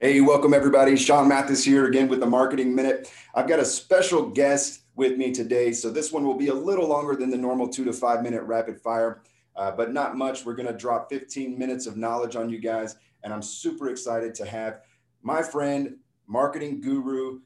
Hey, 0.00 0.20
welcome 0.20 0.52
everybody. 0.52 0.96
Sean 0.96 1.28
Mathis 1.28 1.64
here 1.64 1.86
again 1.86 2.08
with 2.08 2.18
the 2.18 2.26
Marketing 2.26 2.74
Minute. 2.74 3.12
I've 3.34 3.46
got 3.46 3.60
a 3.60 3.64
special 3.64 4.28
guest 4.28 4.82
with 4.96 5.16
me 5.16 5.32
today. 5.32 5.72
So 5.72 5.88
this 5.90 6.12
one 6.12 6.24
will 6.24 6.36
be 6.36 6.48
a 6.48 6.54
little 6.54 6.88
longer 6.88 7.14
than 7.14 7.30
the 7.30 7.38
normal 7.38 7.68
two 7.68 7.84
to 7.84 7.92
five 7.92 8.22
minute 8.22 8.42
rapid 8.42 8.80
fire, 8.80 9.22
uh, 9.56 9.70
but 9.70 9.92
not 9.92 10.16
much. 10.16 10.44
We're 10.44 10.54
going 10.54 10.68
to 10.68 10.76
drop 10.76 11.10
15 11.10 11.58
minutes 11.58 11.86
of 11.86 11.96
knowledge 11.96 12.36
on 12.36 12.48
you 12.48 12.58
guys. 12.58 12.96
And 13.22 13.32
I'm 13.32 13.42
super 13.42 13.88
excited 13.88 14.34
to 14.36 14.46
have 14.46 14.80
my 15.22 15.42
friend, 15.42 15.96
marketing 16.26 16.80
guru, 16.80 17.40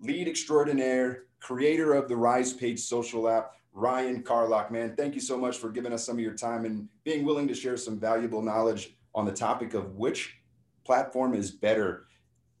lead 0.00 0.28
extraordinaire, 0.28 1.24
creator 1.40 1.94
of 1.94 2.08
the 2.08 2.16
Rise 2.16 2.52
Page 2.52 2.78
social 2.78 3.28
app, 3.28 3.52
Ryan 3.72 4.22
Carlock. 4.22 4.70
Man, 4.70 4.94
thank 4.96 5.14
you 5.14 5.20
so 5.20 5.36
much 5.36 5.58
for 5.58 5.70
giving 5.70 5.92
us 5.92 6.04
some 6.04 6.16
of 6.16 6.20
your 6.20 6.34
time 6.34 6.64
and 6.64 6.88
being 7.04 7.24
willing 7.24 7.48
to 7.48 7.54
share 7.54 7.76
some 7.76 7.98
valuable 7.98 8.42
knowledge 8.42 8.94
on 9.14 9.24
the 9.24 9.32
topic 9.32 9.74
of 9.74 9.94
which 9.96 10.38
platform 10.84 11.34
is 11.34 11.50
better, 11.50 12.04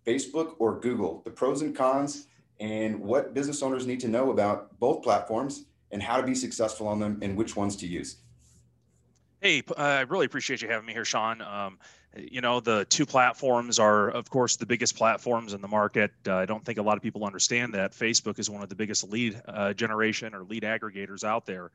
Facebook 0.06 0.54
or 0.58 0.80
Google, 0.80 1.22
the 1.24 1.30
pros 1.30 1.62
and 1.62 1.74
cons, 1.74 2.26
and 2.58 3.00
what 3.00 3.34
business 3.34 3.62
owners 3.62 3.86
need 3.86 4.00
to 4.00 4.08
know 4.08 4.30
about 4.30 4.78
both 4.78 5.02
platforms 5.02 5.64
and 5.90 6.02
how 6.02 6.20
to 6.20 6.26
be 6.26 6.34
successful 6.34 6.86
on 6.86 6.98
them 6.98 7.18
and 7.22 7.36
which 7.36 7.56
ones 7.56 7.76
to 7.76 7.86
use. 7.86 8.16
Hey, 9.42 9.62
I 9.78 10.00
really 10.02 10.26
appreciate 10.26 10.60
you 10.60 10.68
having 10.68 10.84
me 10.84 10.92
here, 10.92 11.06
Sean. 11.06 11.40
Um, 11.40 11.78
you 12.14 12.42
know, 12.42 12.60
the 12.60 12.84
two 12.84 13.06
platforms 13.06 13.78
are, 13.78 14.10
of 14.10 14.28
course, 14.28 14.56
the 14.56 14.66
biggest 14.66 14.96
platforms 14.96 15.54
in 15.54 15.62
the 15.62 15.68
market. 15.68 16.10
Uh, 16.26 16.34
I 16.34 16.44
don't 16.44 16.62
think 16.62 16.78
a 16.78 16.82
lot 16.82 16.98
of 16.98 17.02
people 17.02 17.24
understand 17.24 17.72
that 17.72 17.92
Facebook 17.92 18.38
is 18.38 18.50
one 18.50 18.62
of 18.62 18.68
the 18.68 18.74
biggest 18.74 19.08
lead 19.08 19.40
uh, 19.48 19.72
generation 19.72 20.34
or 20.34 20.42
lead 20.42 20.62
aggregators 20.64 21.24
out 21.24 21.46
there. 21.46 21.70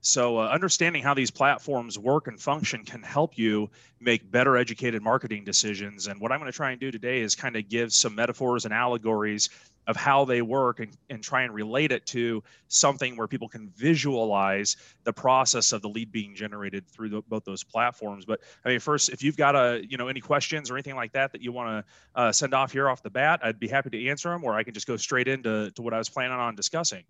So, 0.00 0.38
uh, 0.38 0.48
understanding 0.48 1.02
how 1.02 1.14
these 1.14 1.30
platforms 1.30 1.96
work 1.96 2.26
and 2.26 2.40
function 2.40 2.84
can 2.84 3.04
help 3.04 3.38
you 3.38 3.70
make 4.00 4.28
better 4.28 4.56
educated 4.56 5.00
marketing 5.00 5.44
decisions. 5.44 6.08
And 6.08 6.20
what 6.20 6.32
I'm 6.32 6.40
going 6.40 6.50
to 6.50 6.56
try 6.56 6.72
and 6.72 6.80
do 6.80 6.90
today 6.90 7.20
is 7.20 7.36
kind 7.36 7.54
of 7.54 7.68
give 7.68 7.92
some 7.92 8.16
metaphors 8.16 8.64
and 8.64 8.74
allegories 8.74 9.48
of 9.86 9.96
how 9.96 10.24
they 10.24 10.42
work 10.42 10.80
and, 10.80 10.96
and 11.10 11.22
try 11.22 11.42
and 11.42 11.54
relate 11.54 11.92
it 11.92 12.04
to 12.06 12.42
something 12.68 13.16
where 13.16 13.28
people 13.28 13.48
can 13.48 13.68
visualize 13.76 14.76
the 15.04 15.12
process 15.12 15.72
of 15.72 15.82
the 15.82 15.88
lead 15.88 16.10
being 16.10 16.34
generated 16.34 16.86
through 16.88 17.08
the, 17.08 17.22
both 17.28 17.44
those 17.44 17.62
platforms 17.62 18.24
but 18.24 18.40
i 18.64 18.68
mean 18.68 18.80
first 18.80 19.08
if 19.08 19.22
you've 19.22 19.36
got 19.36 19.54
a 19.54 19.84
you 19.88 19.96
know 19.96 20.08
any 20.08 20.20
questions 20.20 20.70
or 20.70 20.74
anything 20.74 20.96
like 20.96 21.12
that 21.12 21.32
that 21.32 21.40
you 21.40 21.52
want 21.52 21.68
to 21.68 22.20
uh, 22.20 22.32
send 22.32 22.54
off 22.54 22.72
here 22.72 22.88
off 22.88 23.02
the 23.02 23.10
bat 23.10 23.40
i'd 23.44 23.60
be 23.60 23.68
happy 23.68 23.90
to 23.90 24.08
answer 24.08 24.30
them 24.30 24.44
or 24.44 24.54
i 24.54 24.62
can 24.62 24.74
just 24.74 24.86
go 24.86 24.96
straight 24.96 25.28
into 25.28 25.70
to 25.72 25.82
what 25.82 25.94
i 25.94 25.98
was 25.98 26.08
planning 26.08 26.36
on 26.36 26.54
discussing 26.54 27.04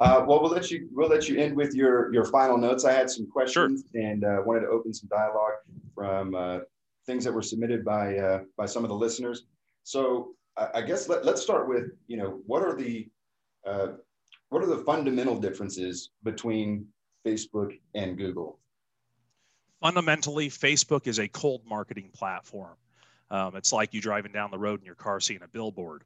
uh, 0.00 0.24
well, 0.26 0.42
we'll 0.42 0.50
let 0.50 0.70
you 0.72 0.88
we'll 0.92 1.08
let 1.08 1.28
you 1.28 1.38
end 1.38 1.54
with 1.54 1.72
your 1.72 2.12
your 2.12 2.24
final 2.24 2.58
notes. 2.58 2.84
I 2.84 2.92
had 2.92 3.08
some 3.08 3.30
questions 3.30 3.84
sure. 3.94 4.02
and 4.02 4.24
uh, 4.24 4.42
wanted 4.44 4.62
to 4.62 4.66
open 4.66 4.92
some 4.92 5.08
dialogue 5.08 5.52
from 5.94 6.34
uh, 6.34 6.58
things 7.06 7.22
that 7.24 7.32
were 7.32 7.42
submitted 7.42 7.84
by 7.84 8.16
uh, 8.16 8.40
by 8.56 8.66
some 8.66 8.82
of 8.82 8.88
the 8.88 8.96
listeners. 8.96 9.44
So 9.84 10.34
I 10.56 10.82
guess 10.82 11.08
let, 11.08 11.24
us 11.26 11.42
start 11.42 11.68
with, 11.68 11.90
you 12.06 12.16
know, 12.16 12.40
what 12.46 12.62
are 12.62 12.74
the 12.74 13.08
uh, 13.66 13.88
what 14.50 14.62
are 14.62 14.66
the 14.66 14.84
fundamental 14.84 15.36
differences 15.36 16.10
between 16.22 16.86
Facebook 17.26 17.78
and 17.94 18.16
Google? 18.16 18.60
Fundamentally, 19.80 20.48
Facebook 20.48 21.06
is 21.06 21.18
a 21.18 21.28
cold 21.28 21.62
marketing 21.66 22.10
platform. 22.14 22.76
Um, 23.30 23.56
it's 23.56 23.72
like 23.72 23.92
you 23.92 24.00
driving 24.00 24.32
down 24.32 24.50
the 24.50 24.58
road 24.58 24.80
in 24.80 24.86
your 24.86 24.94
car 24.94 25.18
seeing 25.18 25.42
a 25.42 25.48
billboard. 25.48 26.04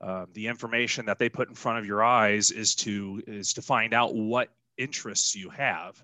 Um, 0.00 0.26
the 0.34 0.46
information 0.46 1.06
that 1.06 1.18
they 1.18 1.28
put 1.28 1.48
in 1.48 1.54
front 1.54 1.78
of 1.78 1.86
your 1.86 2.04
eyes 2.04 2.50
is 2.50 2.74
to 2.76 3.22
is 3.26 3.54
to 3.54 3.62
find 3.62 3.94
out 3.94 4.14
what 4.14 4.50
interests 4.76 5.34
you 5.34 5.48
have. 5.50 6.02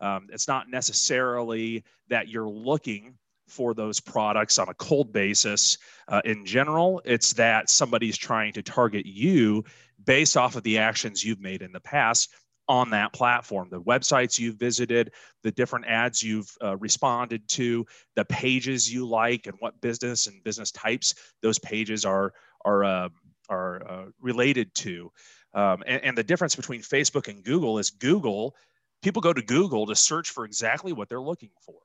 Um, 0.00 0.28
it's 0.32 0.48
not 0.48 0.70
necessarily 0.70 1.84
that 2.08 2.28
you're 2.28 2.48
looking 2.48 3.18
for 3.48 3.74
those 3.74 4.00
products 4.00 4.58
on 4.58 4.68
a 4.68 4.74
cold 4.74 5.12
basis. 5.12 5.78
Uh, 6.08 6.20
in 6.24 6.44
general, 6.44 7.00
it's 7.04 7.32
that 7.34 7.70
somebody's 7.70 8.16
trying 8.16 8.52
to 8.52 8.62
target 8.62 9.06
you 9.06 9.64
based 10.04 10.36
off 10.36 10.56
of 10.56 10.62
the 10.62 10.78
actions 10.78 11.24
you've 11.24 11.40
made 11.40 11.62
in 11.62 11.72
the 11.72 11.80
past 11.80 12.30
on 12.68 12.90
that 12.90 13.12
platform. 13.12 13.68
The 13.70 13.80
websites 13.80 14.38
you've 14.38 14.56
visited 14.56 15.12
the 15.42 15.52
different 15.52 15.86
ads 15.86 16.22
you've 16.22 16.50
uh, 16.62 16.76
responded 16.78 17.46
to 17.50 17.86
the 18.16 18.24
pages 18.24 18.92
you 18.92 19.06
like 19.06 19.46
and 19.46 19.56
what 19.60 19.80
business 19.80 20.26
and 20.26 20.42
business 20.44 20.70
types 20.70 21.14
those 21.42 21.58
pages 21.58 22.04
are 22.04 22.32
are 22.64 22.84
uh, 22.84 23.08
are 23.48 23.82
uh, 23.86 24.04
related 24.20 24.74
to. 24.74 25.12
Um, 25.52 25.84
and, 25.86 26.02
and 26.02 26.18
the 26.18 26.24
difference 26.24 26.56
between 26.56 26.80
facebook 26.80 27.28
and 27.28 27.44
google 27.44 27.78
is 27.78 27.90
google 27.90 28.56
people 29.02 29.22
go 29.22 29.32
to 29.32 29.40
google 29.40 29.86
to 29.86 29.94
search 29.94 30.30
for 30.30 30.44
exactly 30.44 30.92
what 30.92 31.08
they're 31.08 31.20
looking 31.20 31.52
for 31.64 31.76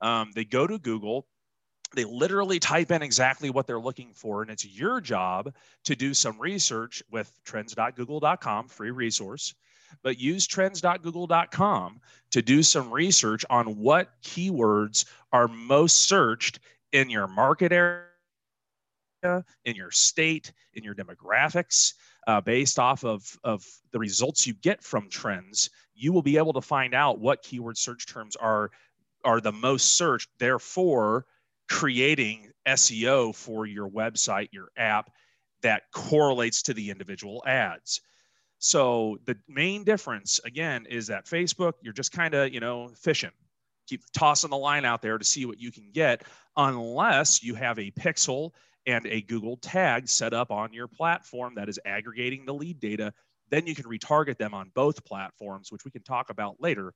um, 0.00 0.30
they 0.34 0.44
go 0.44 0.66
to 0.66 0.78
Google, 0.78 1.26
they 1.94 2.04
literally 2.04 2.58
type 2.58 2.90
in 2.90 3.02
exactly 3.02 3.50
what 3.50 3.66
they're 3.66 3.80
looking 3.80 4.12
for, 4.14 4.42
and 4.42 4.50
it's 4.50 4.64
your 4.64 5.00
job 5.00 5.52
to 5.84 5.96
do 5.96 6.14
some 6.14 6.40
research 6.40 7.02
with 7.10 7.32
trends.google.com, 7.44 8.68
free 8.68 8.90
resource. 8.90 9.54
But 10.04 10.20
use 10.20 10.46
trends.google.com 10.46 12.00
to 12.30 12.42
do 12.42 12.62
some 12.62 12.92
research 12.92 13.44
on 13.50 13.76
what 13.76 14.10
keywords 14.22 15.04
are 15.32 15.48
most 15.48 16.02
searched 16.02 16.60
in 16.92 17.10
your 17.10 17.26
market 17.26 17.72
area, 17.72 18.04
in 19.64 19.74
your 19.74 19.90
state, 19.90 20.52
in 20.74 20.84
your 20.84 20.94
demographics. 20.94 21.94
Uh, 22.26 22.40
based 22.40 22.78
off 22.78 23.02
of, 23.02 23.36
of 23.42 23.66
the 23.90 23.98
results 23.98 24.46
you 24.46 24.54
get 24.54 24.80
from 24.84 25.08
trends, 25.08 25.70
you 25.94 26.12
will 26.12 26.22
be 26.22 26.36
able 26.36 26.52
to 26.52 26.60
find 26.60 26.94
out 26.94 27.18
what 27.18 27.42
keyword 27.42 27.76
search 27.76 28.06
terms 28.06 28.36
are 28.36 28.70
are 29.24 29.40
the 29.40 29.52
most 29.52 29.96
searched, 29.96 30.28
therefore 30.38 31.26
creating 31.68 32.50
SEO 32.66 33.34
for 33.34 33.66
your 33.66 33.88
website, 33.88 34.48
your 34.52 34.68
app 34.76 35.10
that 35.62 35.82
correlates 35.92 36.62
to 36.62 36.74
the 36.74 36.90
individual 36.90 37.42
ads. 37.46 38.00
So 38.58 39.18
the 39.24 39.36
main 39.48 39.84
difference 39.84 40.40
again 40.44 40.86
is 40.86 41.06
that 41.06 41.26
Facebook, 41.26 41.74
you're 41.80 41.92
just 41.92 42.12
kind 42.12 42.34
of, 42.34 42.52
you 42.52 42.60
know, 42.60 42.90
fishing. 42.94 43.30
Keep 43.88 44.02
tossing 44.12 44.50
the 44.50 44.56
line 44.56 44.84
out 44.84 45.02
there 45.02 45.18
to 45.18 45.24
see 45.24 45.46
what 45.46 45.58
you 45.58 45.72
can 45.72 45.90
get 45.92 46.24
unless 46.56 47.42
you 47.42 47.54
have 47.54 47.78
a 47.78 47.90
pixel 47.92 48.50
and 48.86 49.06
a 49.06 49.22
Google 49.22 49.56
tag 49.56 50.08
set 50.08 50.32
up 50.32 50.50
on 50.50 50.72
your 50.72 50.88
platform 50.88 51.54
that 51.56 51.68
is 51.68 51.78
aggregating 51.84 52.44
the 52.44 52.54
lead 52.54 52.80
data. 52.80 53.12
Then 53.50 53.66
you 53.66 53.74
can 53.74 53.86
retarget 53.86 54.38
them 54.38 54.54
on 54.54 54.70
both 54.74 55.04
platforms, 55.04 55.72
which 55.72 55.84
we 55.84 55.90
can 55.90 56.02
talk 56.02 56.30
about 56.30 56.56
later. 56.60 56.92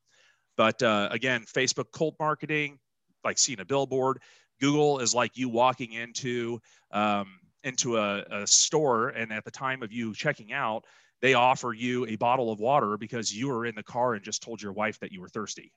But 0.56 0.82
uh, 0.82 1.08
again, 1.10 1.44
Facebook 1.44 1.86
cold 1.92 2.14
marketing, 2.20 2.78
like 3.24 3.38
seeing 3.38 3.60
a 3.60 3.64
billboard. 3.64 4.20
Google 4.60 5.00
is 5.00 5.14
like 5.14 5.36
you 5.36 5.48
walking 5.48 5.92
into 5.92 6.60
um, 6.92 7.38
into 7.64 7.96
a, 7.96 8.24
a 8.30 8.46
store, 8.46 9.08
and 9.08 9.32
at 9.32 9.44
the 9.44 9.50
time 9.50 9.82
of 9.82 9.92
you 9.92 10.14
checking 10.14 10.52
out, 10.52 10.84
they 11.22 11.34
offer 11.34 11.72
you 11.72 12.06
a 12.06 12.16
bottle 12.16 12.52
of 12.52 12.60
water 12.60 12.96
because 12.96 13.34
you 13.34 13.48
were 13.48 13.66
in 13.66 13.74
the 13.74 13.82
car 13.82 14.14
and 14.14 14.22
just 14.22 14.42
told 14.42 14.60
your 14.60 14.72
wife 14.72 14.98
that 15.00 15.10
you 15.10 15.20
were 15.20 15.28
thirsty. 15.28 15.72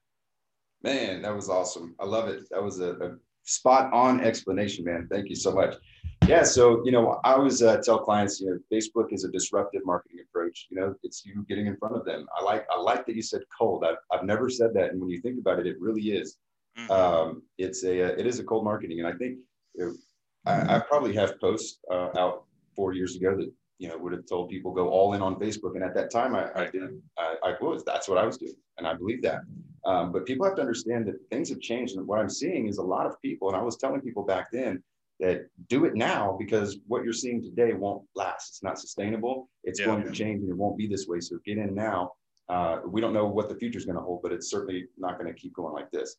Man, 0.84 1.22
that 1.24 1.34
was 1.34 1.50
awesome. 1.50 1.96
I 2.00 2.06
love 2.06 2.28
it. 2.28 2.48
That 2.52 2.62
was 2.62 2.80
a, 2.80 2.92
a 2.92 3.18
spot 3.48 3.92
on 3.94 4.22
explanation, 4.22 4.86
man. 4.86 5.08
Thank 5.10 5.30
you 5.30 5.36
so 5.36 5.52
much. 5.52 5.76
Yeah, 6.28 6.44
so 6.44 6.84
you 6.84 6.92
know, 6.92 7.20
I 7.24 7.34
always 7.34 7.64
uh, 7.64 7.78
tell 7.78 8.00
clients, 8.00 8.42
you 8.42 8.50
know, 8.50 8.60
Facebook 8.72 9.14
is 9.14 9.24
a 9.24 9.32
disruptive 9.32 9.82
marketing 9.86 10.20
approach. 10.30 10.68
You 10.70 10.78
know, 10.78 10.96
it's 11.04 11.26
you 11.26 11.46
getting 11.48 11.68
in 11.68 11.78
front 11.78 11.96
of 11.96 12.06
them. 12.06 12.28
I 12.38 12.44
like 12.44 12.66
I 12.70 12.80
like 12.80 13.06
that 13.06 13.16
you 13.16 13.22
said 13.22 13.42
cold. 13.58 13.86
I've, 13.86 13.96
I've 14.12 14.26
never 14.26 14.50
said 14.50 14.74
that, 14.74 14.92
and 14.92 15.00
when 15.00 15.10
you 15.10 15.22
think 15.22 15.40
about 15.40 15.60
it, 15.60 15.68
it 15.68 15.80
really 15.80 16.10
is. 16.10 16.38
Mm-hmm. 16.78 16.92
Um, 16.92 17.44
it's 17.58 17.84
a 17.84 18.04
uh, 18.04 18.16
it 18.18 18.28
is 18.28 18.40
a 18.40 18.44
cold 18.44 18.66
marketing, 18.66 19.00
and 19.00 19.08
I 19.08 19.14
think 19.14 19.38
you 19.76 19.86
know, 19.86 19.94
I, 20.46 20.76
I, 20.76 20.80
probably 20.80 21.16
have 21.16 21.40
posts 21.40 21.80
uh, 21.92 22.10
out 22.18 22.44
four 22.76 22.94
years 22.94 23.16
ago 23.16 23.36
that 23.38 23.52
you 23.80 23.88
know 23.88 23.98
would 23.98 24.14
have 24.14 24.26
told 24.28 24.50
people 24.50 24.74
go 24.74 24.90
all 24.90 25.14
in 25.14 25.22
on 25.22 25.36
Facebook, 25.36 25.76
and 25.76 25.84
at 25.84 25.94
that 25.96 26.12
time 26.12 26.36
I, 26.36 26.50
I 26.56 26.70
did 26.70 26.84
I, 27.18 27.36
I 27.44 27.56
was 27.62 27.84
that's 27.84 28.08
what 28.08 28.18
I 28.18 28.26
was 28.26 28.38
doing, 28.38 28.56
and 28.78 28.88
I 28.88 28.94
believe 28.94 29.22
that. 29.24 29.42
Um, 29.86 30.12
but 30.12 30.26
people 30.26 30.46
have 30.46 30.56
to 30.56 30.62
understand 30.62 31.08
that 31.08 31.16
things 31.32 31.50
have 31.50 31.62
changed, 31.62 31.96
and 31.96 32.06
what 32.08 32.20
I'm 32.20 32.30
seeing 32.30 32.68
is 32.68 32.78
a 32.78 32.84
lot 32.84 33.06
of 33.06 33.22
people, 33.22 33.48
and 33.48 33.58
I 33.58 33.62
was 33.62 33.78
telling 33.78 34.02
people 34.02 34.24
back 34.24 34.52
then 34.52 34.84
that 35.20 35.48
do 35.68 35.86
it 35.86 35.96
now 35.96 36.36
because 36.38 36.78
what 36.88 37.04
you're 37.04 37.14
seeing 37.14 37.42
today 37.42 37.74
won't 37.74 38.04
last. 38.16 38.50
It's 38.50 38.64
not 38.64 38.80
sustainable. 38.80 39.50
It's 39.64 39.80
yeah, 39.80 39.88
going 39.88 40.04
to 40.04 40.12
change 40.12 40.42
and 40.42 40.50
it 40.50 40.58
won't 40.58 40.78
be 40.78 40.88
this 40.88 41.08
way. 41.08 41.20
So 41.20 41.40
get 41.46 41.58
in 41.58 41.74
now. 41.74 42.12
Uh, 42.50 42.80
we 42.86 43.02
don't 43.02 43.14
know 43.14 43.26
what 43.26 43.50
the 43.50 43.56
future 43.56 43.80
is 43.80 43.86
going 43.86 43.98
to 43.98 44.02
hold, 44.02 44.22
but 44.22 44.32
it's 44.32 44.50
certainly 44.50 44.86
not 44.98 45.20
going 45.20 45.34
to 45.34 45.40
keep 45.40 45.54
going 45.54 45.74
like 45.74 45.90
this. 45.92 46.18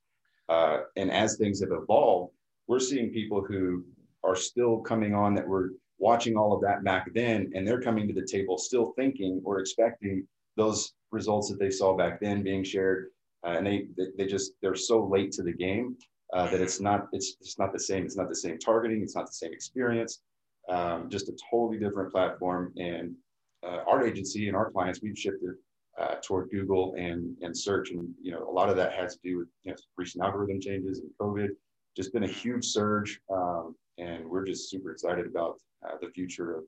Uh, 0.48 0.80
and 0.96 1.10
as 1.10 1.36
things 1.36 1.60
have 1.60 1.70
evolved, 1.72 2.32
we're 2.66 2.80
seeing 2.80 3.10
people 3.10 3.42
who 3.42 3.84
are 4.24 4.36
still 4.36 4.78
coming 4.78 5.14
on 5.14 5.34
that 5.34 5.46
were 5.46 5.72
watching 5.98 6.36
all 6.36 6.52
of 6.54 6.60
that 6.62 6.84
back 6.84 7.12
then, 7.14 7.50
and 7.54 7.66
they're 7.66 7.80
coming 7.80 8.06
to 8.08 8.14
the 8.14 8.26
table 8.26 8.58
still 8.58 8.92
thinking 8.96 9.40
or 9.44 9.60
expecting 9.60 10.26
those 10.56 10.92
results 11.10 11.48
that 11.48 11.58
they 11.58 11.70
saw 11.70 11.96
back 11.96 12.20
then 12.20 12.42
being 12.42 12.64
shared. 12.64 13.10
uh, 13.46 13.50
and 13.50 13.66
they, 13.66 13.86
they, 14.16 14.26
just 14.26 14.52
they're 14.60 14.74
so 14.74 15.04
late 15.06 15.32
to 15.32 15.42
the 15.42 15.52
game 15.52 15.96
uh, 16.32 16.50
that 16.50 16.60
it's 16.60 16.80
not 16.80 17.06
it's 17.12 17.36
it's 17.40 17.58
not 17.58 17.72
the 17.72 17.78
same. 17.78 18.04
It's 18.04 18.16
not 18.16 18.28
the 18.28 18.34
same 18.34 18.58
targeting. 18.58 19.02
It's 19.02 19.14
not 19.14 19.26
the 19.26 19.32
same 19.32 19.52
experience. 19.52 20.20
Um, 20.68 21.08
just 21.08 21.28
a 21.28 21.36
totally 21.50 21.78
different 21.78 22.12
platform. 22.12 22.72
And 22.76 23.14
uh, 23.62 23.80
our 23.88 24.06
agency 24.06 24.48
and 24.48 24.56
our 24.56 24.70
clients, 24.70 25.00
we've 25.02 25.18
shifted 25.18 25.54
uh, 25.98 26.16
toward 26.22 26.50
Google 26.50 26.94
and 26.98 27.36
and 27.40 27.56
search, 27.56 27.90
and 27.90 28.08
you 28.20 28.32
know 28.32 28.48
a 28.48 28.52
lot 28.52 28.68
of 28.68 28.76
that 28.76 28.92
has 28.92 29.14
to 29.14 29.20
do 29.24 29.38
with 29.38 29.48
you 29.64 29.72
know, 29.72 29.76
recent 29.96 30.22
algorithm 30.24 30.60
changes 30.60 31.00
and 31.00 31.10
COVID. 31.20 31.48
Just 31.96 32.12
been 32.12 32.24
a 32.24 32.28
huge 32.28 32.64
surge, 32.64 33.20
um, 33.32 33.74
and 33.98 34.28
we're 34.28 34.44
just 34.44 34.70
super 34.70 34.90
excited 34.92 35.26
about 35.26 35.60
uh, 35.86 35.96
the 36.00 36.08
future 36.08 36.56
of 36.56 36.64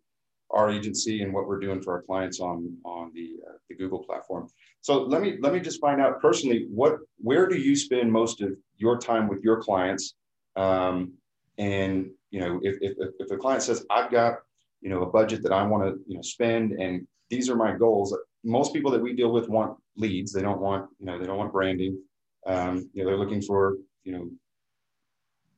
our 0.50 0.70
agency 0.70 1.22
and 1.22 1.32
what 1.32 1.46
we're 1.46 1.60
doing 1.60 1.80
for 1.80 1.92
our 1.94 2.02
clients 2.02 2.40
on 2.40 2.76
on 2.84 3.12
the 3.14 3.36
uh, 3.48 3.52
the 3.68 3.74
Google 3.76 4.00
platform. 4.00 4.48
So 4.80 5.02
let 5.02 5.22
me 5.22 5.38
let 5.40 5.52
me 5.52 5.60
just 5.60 5.80
find 5.80 6.00
out 6.00 6.20
personally 6.20 6.66
what 6.70 6.98
where 7.18 7.46
do 7.46 7.56
you 7.56 7.76
spend 7.76 8.10
most 8.10 8.40
of 8.40 8.50
your 8.76 8.98
time 8.98 9.28
with 9.28 9.42
your 9.42 9.62
clients? 9.62 10.14
Um, 10.56 11.12
and 11.58 12.10
you 12.30 12.40
know 12.40 12.60
if, 12.62 12.78
if 12.80 12.96
if 13.18 13.30
a 13.30 13.36
client 13.36 13.62
says 13.62 13.84
I've 13.90 14.10
got 14.10 14.38
you 14.80 14.90
know 14.90 15.02
a 15.02 15.10
budget 15.10 15.42
that 15.42 15.52
I 15.52 15.62
want 15.62 15.84
to 15.84 16.00
you 16.06 16.16
know 16.16 16.22
spend 16.22 16.72
and 16.72 17.06
these 17.28 17.48
are 17.48 17.56
my 17.56 17.72
goals. 17.72 18.16
Most 18.42 18.72
people 18.72 18.90
that 18.90 19.02
we 19.02 19.12
deal 19.14 19.32
with 19.32 19.48
want 19.48 19.78
leads. 19.96 20.32
They 20.32 20.42
don't 20.42 20.60
want 20.60 20.88
you 20.98 21.06
know 21.06 21.18
they 21.18 21.26
don't 21.26 21.38
want 21.38 21.52
branding. 21.52 21.98
Um, 22.46 22.90
you 22.92 23.02
know 23.02 23.10
they're 23.10 23.18
looking 23.18 23.42
for 23.42 23.76
you 24.02 24.12
know 24.12 24.30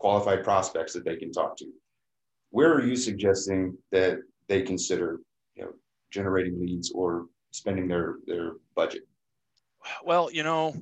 qualified 0.03 0.43
prospects 0.43 0.93
that 0.93 1.05
they 1.05 1.17
can 1.17 1.31
talk 1.31 1.57
to. 1.57 1.67
Where 2.51 2.75
are 2.75 2.85
you 2.85 2.97
suggesting 2.97 3.79
that 3.93 4.19
they 4.49 4.63
consider 4.63 5.21
you 5.55 5.65
know 5.65 5.73
generating 6.11 6.61
leads 6.61 6.91
or 6.93 7.27
spending 7.53 7.89
their 7.89 8.17
their 8.27 8.53
budget 8.75 9.03
well 10.05 10.31
you 10.31 10.43
know 10.43 10.75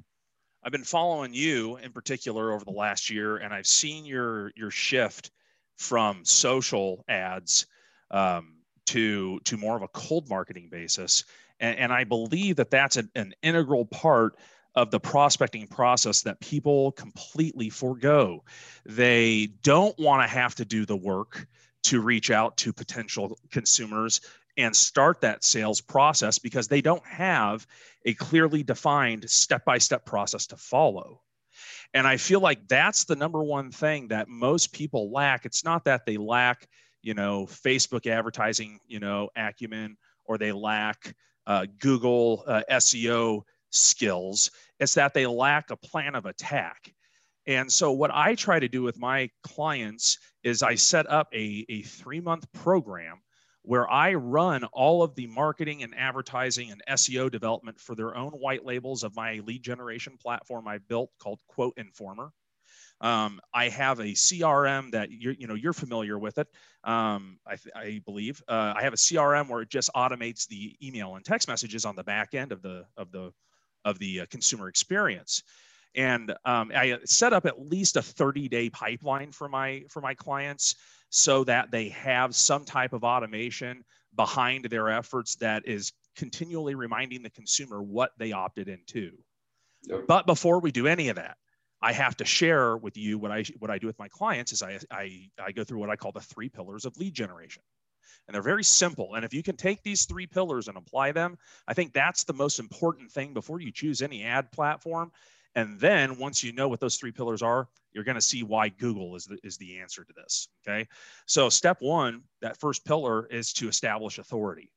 i've 0.64 0.72
been 0.72 0.84
following 0.84 1.32
you 1.32 1.76
in 1.76 1.92
particular 1.92 2.52
over 2.52 2.64
the 2.64 2.70
last 2.70 3.10
year 3.10 3.36
and 3.36 3.52
i've 3.54 3.66
seen 3.66 4.04
your 4.04 4.50
your 4.56 4.70
shift 4.70 5.30
from 5.76 6.24
social 6.24 7.04
ads 7.08 7.66
um, 8.10 8.56
to 8.86 9.38
to 9.44 9.56
more 9.56 9.76
of 9.76 9.82
a 9.82 9.88
cold 9.88 10.28
marketing 10.28 10.68
basis 10.70 11.24
and, 11.60 11.78
and 11.78 11.92
i 11.92 12.02
believe 12.02 12.56
that 12.56 12.70
that's 12.70 12.96
an, 12.96 13.10
an 13.14 13.32
integral 13.42 13.84
part 13.86 14.34
of 14.74 14.90
the 14.90 15.00
prospecting 15.00 15.66
process 15.66 16.22
that 16.22 16.40
people 16.40 16.92
completely 16.92 17.68
forego 17.68 18.44
they 18.86 19.46
don't 19.62 19.98
want 19.98 20.22
to 20.22 20.28
have 20.28 20.54
to 20.54 20.64
do 20.64 20.86
the 20.86 20.96
work 20.96 21.46
to 21.82 22.00
reach 22.00 22.30
out 22.30 22.56
to 22.56 22.72
potential 22.72 23.38
consumers 23.50 24.20
and 24.56 24.74
start 24.74 25.20
that 25.20 25.44
sales 25.44 25.80
process 25.80 26.38
because 26.38 26.68
they 26.68 26.80
don't 26.80 27.04
have 27.06 27.66
a 28.04 28.14
clearly 28.14 28.62
defined 28.62 29.28
step 29.30 29.64
by 29.64 29.78
step 29.78 30.04
process 30.04 30.46
to 30.46 30.56
follow. 30.56 31.20
And 31.94 32.06
I 32.06 32.16
feel 32.16 32.40
like 32.40 32.68
that's 32.68 33.04
the 33.04 33.16
number 33.16 33.42
one 33.42 33.70
thing 33.70 34.08
that 34.08 34.28
most 34.28 34.72
people 34.72 35.10
lack. 35.10 35.44
It's 35.44 35.64
not 35.64 35.84
that 35.84 36.06
they 36.06 36.16
lack, 36.16 36.68
you 37.02 37.14
know, 37.14 37.46
Facebook 37.46 38.06
advertising, 38.06 38.78
you 38.86 39.00
know, 39.00 39.30
acumen 39.36 39.96
or 40.24 40.38
they 40.38 40.52
lack 40.52 41.14
uh, 41.46 41.66
Google 41.78 42.44
uh, 42.46 42.62
SEO 42.70 43.42
skills. 43.70 44.50
It's 44.78 44.94
that 44.94 45.14
they 45.14 45.26
lack 45.26 45.70
a 45.70 45.76
plan 45.76 46.14
of 46.14 46.26
attack. 46.26 46.92
And 47.46 47.70
so, 47.72 47.92
what 47.92 48.10
I 48.12 48.34
try 48.34 48.60
to 48.60 48.68
do 48.68 48.82
with 48.82 48.98
my 48.98 49.30
clients 49.42 50.18
is 50.42 50.62
I 50.62 50.74
set 50.74 51.10
up 51.10 51.28
a, 51.32 51.64
a 51.68 51.82
three 51.82 52.20
month 52.20 52.50
program 52.52 53.20
where 53.62 53.90
I 53.90 54.14
run 54.14 54.64
all 54.64 55.02
of 55.02 55.14
the 55.14 55.26
marketing 55.26 55.82
and 55.82 55.94
advertising 55.96 56.70
and 56.70 56.82
SEO 56.88 57.30
development 57.30 57.78
for 57.78 57.94
their 57.94 58.16
own 58.16 58.32
white 58.32 58.64
labels 58.64 59.02
of 59.02 59.14
my 59.14 59.40
lead 59.44 59.62
generation 59.62 60.16
platform 60.20 60.66
I 60.66 60.78
built 60.78 61.10
called 61.18 61.40
Quote 61.46 61.74
Informer. 61.76 62.32
Um, 63.02 63.40
I 63.54 63.68
have 63.70 63.98
a 63.98 64.12
CRM 64.12 64.92
that 64.92 65.10
you're, 65.10 65.32
you 65.32 65.46
know, 65.46 65.54
you're 65.54 65.72
familiar 65.72 66.18
with 66.18 66.36
it. 66.38 66.48
Um, 66.84 67.38
I, 67.46 67.56
I, 67.74 68.02
believe 68.04 68.42
uh, 68.46 68.74
I 68.76 68.82
have 68.82 68.92
a 68.92 68.96
CRM 68.96 69.48
where 69.48 69.62
it 69.62 69.70
just 69.70 69.90
automates 69.96 70.46
the 70.46 70.76
email 70.82 71.16
and 71.16 71.24
text 71.24 71.48
messages 71.48 71.86
on 71.86 71.96
the 71.96 72.04
back 72.04 72.34
end 72.34 72.52
of 72.52 72.60
the 72.60 72.84
of 72.98 73.10
the 73.10 73.32
of 73.84 73.98
the 73.98 74.20
uh, 74.20 74.26
consumer 74.30 74.68
experience 74.68 75.42
and 75.94 76.30
um, 76.44 76.70
I 76.74 76.98
set 77.04 77.32
up 77.32 77.46
at 77.46 77.60
least 77.60 77.96
a 77.96 78.02
30 78.02 78.48
day 78.48 78.70
pipeline 78.70 79.32
for 79.32 79.48
my 79.48 79.84
for 79.88 80.00
my 80.00 80.14
clients 80.14 80.76
so 81.10 81.44
that 81.44 81.70
they 81.70 81.88
have 81.88 82.34
some 82.34 82.64
type 82.64 82.92
of 82.92 83.02
automation 83.02 83.84
behind 84.14 84.66
their 84.66 84.88
efforts 84.88 85.36
that 85.36 85.66
is 85.66 85.92
continually 86.16 86.74
reminding 86.74 87.22
the 87.22 87.30
consumer 87.30 87.82
what 87.82 88.12
they 88.18 88.32
opted 88.32 88.68
into. 88.68 89.12
Yep. 89.84 90.06
But 90.06 90.26
before 90.26 90.60
we 90.60 90.70
do 90.70 90.86
any 90.86 91.08
of 91.08 91.16
that, 91.16 91.36
I 91.82 91.92
have 91.92 92.16
to 92.18 92.24
share 92.24 92.76
with 92.76 92.96
you 92.96 93.18
what 93.18 93.32
I 93.32 93.44
what 93.58 93.70
I 93.70 93.78
do 93.78 93.86
with 93.86 93.98
my 93.98 94.08
clients 94.08 94.52
is 94.52 94.62
I, 94.62 94.78
I 94.90 95.28
I 95.42 95.52
go 95.52 95.64
through 95.64 95.78
what 95.78 95.90
I 95.90 95.96
call 95.96 96.12
the 96.12 96.20
three 96.20 96.48
pillars 96.48 96.84
of 96.84 96.96
lead 96.98 97.14
generation. 97.14 97.62
And 98.26 98.34
they're 98.34 98.42
very 98.42 98.64
simple. 98.64 99.14
And 99.14 99.24
if 99.24 99.34
you 99.34 99.42
can 99.42 99.56
take 99.56 99.82
these 99.82 100.04
three 100.04 100.26
pillars 100.26 100.68
and 100.68 100.76
apply 100.76 101.12
them, 101.12 101.36
I 101.66 101.74
think 101.74 101.92
that's 101.92 102.24
the 102.24 102.32
most 102.32 102.58
important 102.58 103.10
thing 103.10 103.34
before 103.34 103.60
you 103.60 103.72
choose 103.72 104.02
any 104.02 104.24
ad 104.24 104.52
platform 104.52 105.10
and 105.54 105.78
then 105.80 106.18
once 106.18 106.44
you 106.44 106.52
know 106.52 106.68
what 106.68 106.80
those 106.80 106.96
three 106.96 107.10
pillars 107.10 107.42
are, 107.42 107.68
you're 107.92 108.04
going 108.04 108.16
to 108.16 108.20
see 108.20 108.42
why 108.42 108.68
Google 108.68 109.16
is 109.16 109.24
the, 109.24 109.38
is 109.42 109.56
the 109.56 109.80
answer 109.80 110.04
to 110.04 110.12
this. 110.14 110.48
Okay. 110.66 110.86
So, 111.26 111.48
step 111.48 111.78
one, 111.80 112.22
that 112.40 112.58
first 112.58 112.84
pillar 112.84 113.26
is 113.26 113.52
to 113.54 113.68
establish 113.68 114.18
authority. 114.18 114.70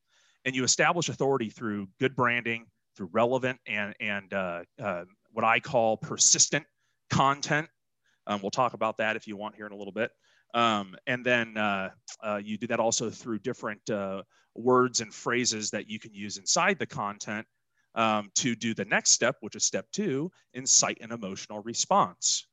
And 0.45 0.55
you 0.55 0.63
establish 0.63 1.09
authority 1.09 1.49
through 1.49 1.87
good 1.99 2.15
branding, 2.15 2.65
through 2.97 3.09
relevant 3.11 3.59
and, 3.67 3.93
and 3.99 4.33
uh, 4.33 4.63
uh, 4.81 5.05
what 5.31 5.45
I 5.45 5.59
call 5.59 5.97
persistent 5.97 6.65
content. 7.09 7.69
Um, 8.25 8.41
we'll 8.41 8.51
talk 8.51 8.73
about 8.73 8.97
that 8.97 9.15
if 9.15 9.27
you 9.27 9.37
want 9.37 9.55
here 9.55 9.67
in 9.67 9.73
a 9.73 9.77
little 9.77 9.93
bit. 9.93 10.11
Um, 10.53 10.95
and 11.07 11.25
then 11.25 11.57
uh, 11.57 11.89
uh 12.23 12.39
you 12.43 12.57
do 12.57 12.67
that 12.67 12.79
also 12.79 13.09
through 13.09 13.39
different 13.39 13.89
uh, 13.89 14.23
words 14.55 15.01
and 15.01 15.13
phrases 15.13 15.71
that 15.71 15.89
you 15.89 15.99
can 15.99 16.13
use 16.13 16.37
inside 16.37 16.77
the 16.79 16.85
content 16.85 17.47
um, 17.95 18.31
to 18.35 18.55
do 18.55 18.73
the 18.73 18.85
next 18.85 19.11
step, 19.11 19.37
which 19.41 19.55
is 19.55 19.63
step 19.63 19.87
two, 19.91 20.31
incite 20.53 20.99
an 21.01 21.11
emotional 21.11 21.61
response. 21.61 22.47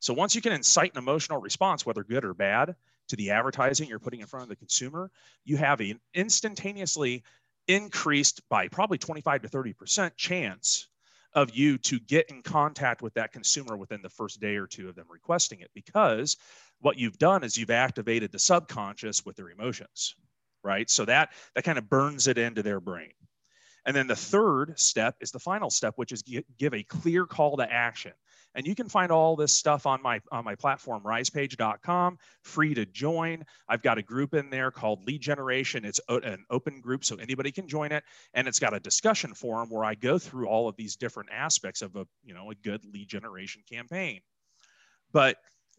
So 0.00 0.12
once 0.12 0.34
you 0.34 0.40
can 0.40 0.52
incite 0.52 0.92
an 0.92 0.98
emotional 0.98 1.40
response, 1.40 1.86
whether 1.86 2.04
good 2.04 2.24
or 2.24 2.34
bad, 2.34 2.74
to 3.08 3.16
the 3.16 3.30
advertising 3.30 3.88
you're 3.88 3.98
putting 3.98 4.20
in 4.20 4.26
front 4.26 4.42
of 4.42 4.48
the 4.48 4.56
consumer, 4.56 5.10
you 5.44 5.56
have 5.56 5.80
an 5.80 5.98
instantaneously 6.14 7.22
increased 7.66 8.42
by 8.48 8.68
probably 8.68 8.98
25 8.98 9.42
to 9.42 9.48
30% 9.48 10.16
chance 10.16 10.88
of 11.34 11.50
you 11.50 11.78
to 11.78 11.98
get 12.00 12.30
in 12.30 12.42
contact 12.42 13.02
with 13.02 13.14
that 13.14 13.32
consumer 13.32 13.76
within 13.76 14.02
the 14.02 14.08
first 14.08 14.40
day 14.40 14.56
or 14.56 14.66
two 14.66 14.88
of 14.88 14.94
them 14.94 15.06
requesting 15.10 15.60
it 15.60 15.70
because 15.74 16.36
what 16.80 16.98
you've 16.98 17.18
done 17.18 17.44
is 17.44 17.56
you've 17.56 17.70
activated 17.70 18.32
the 18.32 18.38
subconscious 18.38 19.24
with 19.24 19.36
their 19.36 19.50
emotions 19.50 20.14
right 20.64 20.88
so 20.90 21.04
that 21.04 21.30
that 21.54 21.64
kind 21.64 21.78
of 21.78 21.88
burns 21.88 22.26
it 22.26 22.38
into 22.38 22.62
their 22.62 22.80
brain 22.80 23.12
and 23.88 23.96
then 23.96 24.06
the 24.06 24.16
third 24.16 24.78
step 24.78 25.16
is 25.18 25.30
the 25.30 25.38
final 25.38 25.70
step, 25.70 25.94
which 25.96 26.12
is 26.12 26.22
give 26.22 26.74
a 26.74 26.82
clear 26.82 27.24
call 27.24 27.56
to 27.56 27.72
action. 27.72 28.12
And 28.58 28.66
you 28.66 28.74
can 28.74 28.88
find 28.88 29.12
all 29.12 29.36
this 29.36 29.52
stuff 29.52 29.86
on 29.86 30.02
my 30.02 30.20
on 30.32 30.44
my 30.44 30.56
platform, 30.56 31.04
risepage.com, 31.04 32.18
free 32.42 32.74
to 32.74 32.84
join. 32.86 33.44
I've 33.68 33.82
got 33.82 33.98
a 33.98 34.02
group 34.02 34.34
in 34.34 34.50
there 34.50 34.72
called 34.72 35.04
Lead 35.06 35.20
Generation. 35.20 35.84
It's 35.84 36.00
an 36.08 36.44
open 36.50 36.80
group, 36.80 37.04
so 37.04 37.14
anybody 37.14 37.52
can 37.52 37.68
join 37.68 37.92
it. 37.92 38.02
And 38.34 38.48
it's 38.48 38.58
got 38.58 38.74
a 38.74 38.80
discussion 38.80 39.32
forum 39.32 39.68
where 39.70 39.84
I 39.84 39.94
go 39.94 40.18
through 40.18 40.48
all 40.48 40.68
of 40.68 40.74
these 40.74 40.96
different 40.96 41.30
aspects 41.32 41.82
of 41.82 41.94
a 41.94 42.04
you 42.24 42.34
know 42.34 42.50
a 42.50 42.56
good 42.56 42.84
lead 42.92 43.08
generation 43.08 43.62
campaign. 43.70 44.22
But 45.12 45.36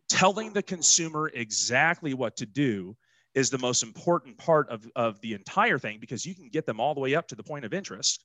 telling 0.08 0.54
the 0.54 0.64
consumer 0.64 1.30
exactly 1.34 2.14
what 2.14 2.38
to 2.38 2.46
do 2.46 2.96
is 3.36 3.50
the 3.50 3.58
most 3.58 3.84
important 3.84 4.38
part 4.38 4.70
of, 4.70 4.90
of 4.96 5.20
the 5.20 5.34
entire 5.34 5.80
thing 5.80 5.98
because 6.00 6.26
you 6.26 6.34
can 6.34 6.48
get 6.48 6.66
them 6.66 6.80
all 6.80 6.94
the 6.94 7.02
way 7.02 7.14
up 7.14 7.28
to 7.28 7.36
the 7.36 7.44
point 7.44 7.66
of 7.66 7.74
interest, 7.74 8.24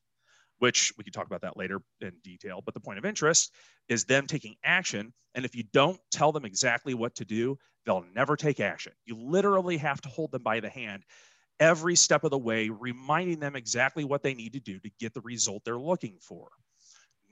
which 0.58 0.92
we 0.96 1.04
can 1.04 1.12
talk 1.12 1.26
about 1.26 1.42
that 1.42 1.56
later 1.56 1.80
in 2.00 2.12
detail. 2.22 2.62
But 2.64 2.74
the 2.74 2.80
point 2.80 2.98
of 2.98 3.04
interest 3.04 3.52
is 3.88 4.04
them 4.04 4.26
taking 4.26 4.54
action. 4.64 5.12
And 5.34 5.44
if 5.44 5.54
you 5.54 5.64
don't 5.72 5.98
tell 6.10 6.32
them 6.32 6.44
exactly 6.44 6.94
what 6.94 7.14
to 7.16 7.24
do, 7.24 7.58
they'll 7.84 8.04
never 8.14 8.36
take 8.36 8.60
action. 8.60 8.92
You 9.04 9.16
literally 9.16 9.76
have 9.78 10.00
to 10.02 10.08
hold 10.08 10.32
them 10.32 10.42
by 10.42 10.60
the 10.60 10.70
hand 10.70 11.04
every 11.60 11.96
step 11.96 12.24
of 12.24 12.30
the 12.30 12.38
way, 12.38 12.68
reminding 12.68 13.40
them 13.40 13.56
exactly 13.56 14.04
what 14.04 14.22
they 14.22 14.34
need 14.34 14.52
to 14.54 14.60
do 14.60 14.78
to 14.80 14.90
get 14.98 15.14
the 15.14 15.20
result 15.20 15.62
they're 15.64 15.78
looking 15.78 16.16
for. 16.20 16.48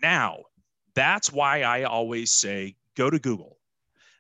Now, 0.01 0.39
that's 0.95 1.33
why 1.33 1.63
I 1.63 1.85
always 1.85 2.31
say 2.31 2.77
go 2.97 3.09
to 3.11 3.19
Google 3.19 3.59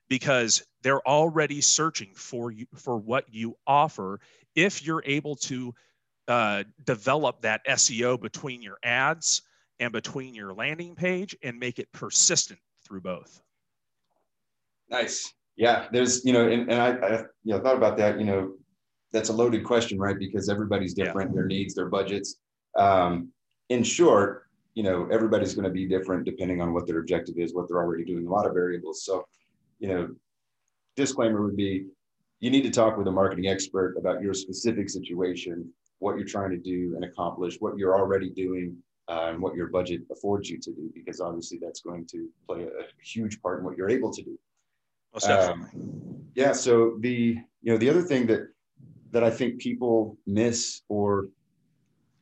because 0.09 0.62
they're 0.82 1.06
already 1.06 1.61
searching 1.61 2.12
for 2.14 2.50
you 2.50 2.66
for 2.75 2.99
what 2.99 3.25
you 3.32 3.56
offer 3.66 4.21
if 4.54 4.85
you're 4.85 5.02
able 5.06 5.37
to 5.37 5.75
uh, 6.28 6.64
develop 6.84 7.42
that 7.42 7.64
SEO 7.66 8.20
between 8.20 8.62
your 8.62 8.78
ads 8.82 9.42
and 9.80 9.92
between 9.92 10.34
your 10.34 10.52
landing 10.54 10.94
page 10.94 11.36
and 11.42 11.58
make 11.58 11.78
it 11.78 11.90
persistent 11.92 12.60
through 12.86 13.00
both. 13.00 13.42
Nice. 14.90 15.32
Yeah, 15.56 15.86
there's 15.92 16.24
you 16.24 16.32
know, 16.32 16.48
and, 16.48 16.70
and 16.70 16.80
I, 16.80 17.06
I 17.06 17.18
you 17.44 17.54
know 17.54 17.60
thought 17.60 17.76
about 17.76 17.96
that. 17.98 18.18
You 18.18 18.24
know, 18.24 18.52
that's 19.12 19.28
a 19.28 19.32
loaded 19.32 19.64
question, 19.64 19.98
right? 19.98 20.18
Because 20.18 20.48
everybody's 20.48 20.94
different, 20.94 21.30
yeah. 21.30 21.34
their 21.34 21.46
needs, 21.46 21.74
their 21.74 21.88
budgets. 21.88 22.36
Um, 22.78 23.28
in 23.68 23.82
short, 23.82 24.46
you 24.74 24.82
know, 24.82 25.06
everybody's 25.10 25.54
going 25.54 25.64
to 25.64 25.70
be 25.70 25.86
different 25.86 26.24
depending 26.24 26.60
on 26.60 26.72
what 26.72 26.86
their 26.86 26.98
objective 26.98 27.36
is, 27.36 27.54
what 27.54 27.68
they're 27.68 27.82
already 27.82 28.04
doing, 28.04 28.26
a 28.26 28.30
lot 28.30 28.46
of 28.46 28.54
variables. 28.54 29.04
So, 29.04 29.24
you 29.78 29.88
know, 29.88 30.08
disclaimer 30.96 31.42
would 31.42 31.56
be 31.56 31.86
you 32.40 32.50
need 32.50 32.62
to 32.62 32.70
talk 32.70 32.96
with 32.96 33.06
a 33.06 33.12
marketing 33.12 33.46
expert 33.46 33.96
about 33.96 34.20
your 34.20 34.34
specific 34.34 34.90
situation, 34.90 35.70
what 36.02 36.16
you're 36.16 36.26
trying 36.26 36.50
to 36.50 36.59
do 36.59 36.94
and 36.97 37.04
accomplish, 37.04 37.56
what 37.61 37.78
you're 37.78 37.97
already 37.97 38.30
doing, 38.30 38.76
uh, 39.09 39.28
and 39.30 39.40
what 39.40 39.54
your 39.54 39.68
budget 39.68 40.00
affords 40.11 40.50
you 40.50 40.59
to 40.59 40.73
do, 40.73 40.90
because 40.94 41.21
obviously 41.21 41.59
that's 41.62 41.80
going 41.80 42.04
to 42.06 42.28
play 42.47 42.64
a, 42.64 42.85
huge 43.02 43.40
part 43.40 43.59
in 43.59 43.64
what 43.64 43.76
you're 43.76 43.90
able 43.90 44.12
to 44.12 44.23
do. 44.23 44.38
Most 45.14 45.26
definitely. 45.26 45.71
Um, 45.75 46.25
yeah. 46.35 46.52
So 46.52 46.97
the 47.00 47.38
you 47.62 47.73
know 47.73 47.78
the 47.78 47.88
other 47.88 48.02
thing 48.02 48.26
that 48.26 48.42
that 49.12 49.23
I 49.23 49.30
think 49.30 49.61
people 49.61 50.16
miss 50.26 50.82
or 50.88 51.28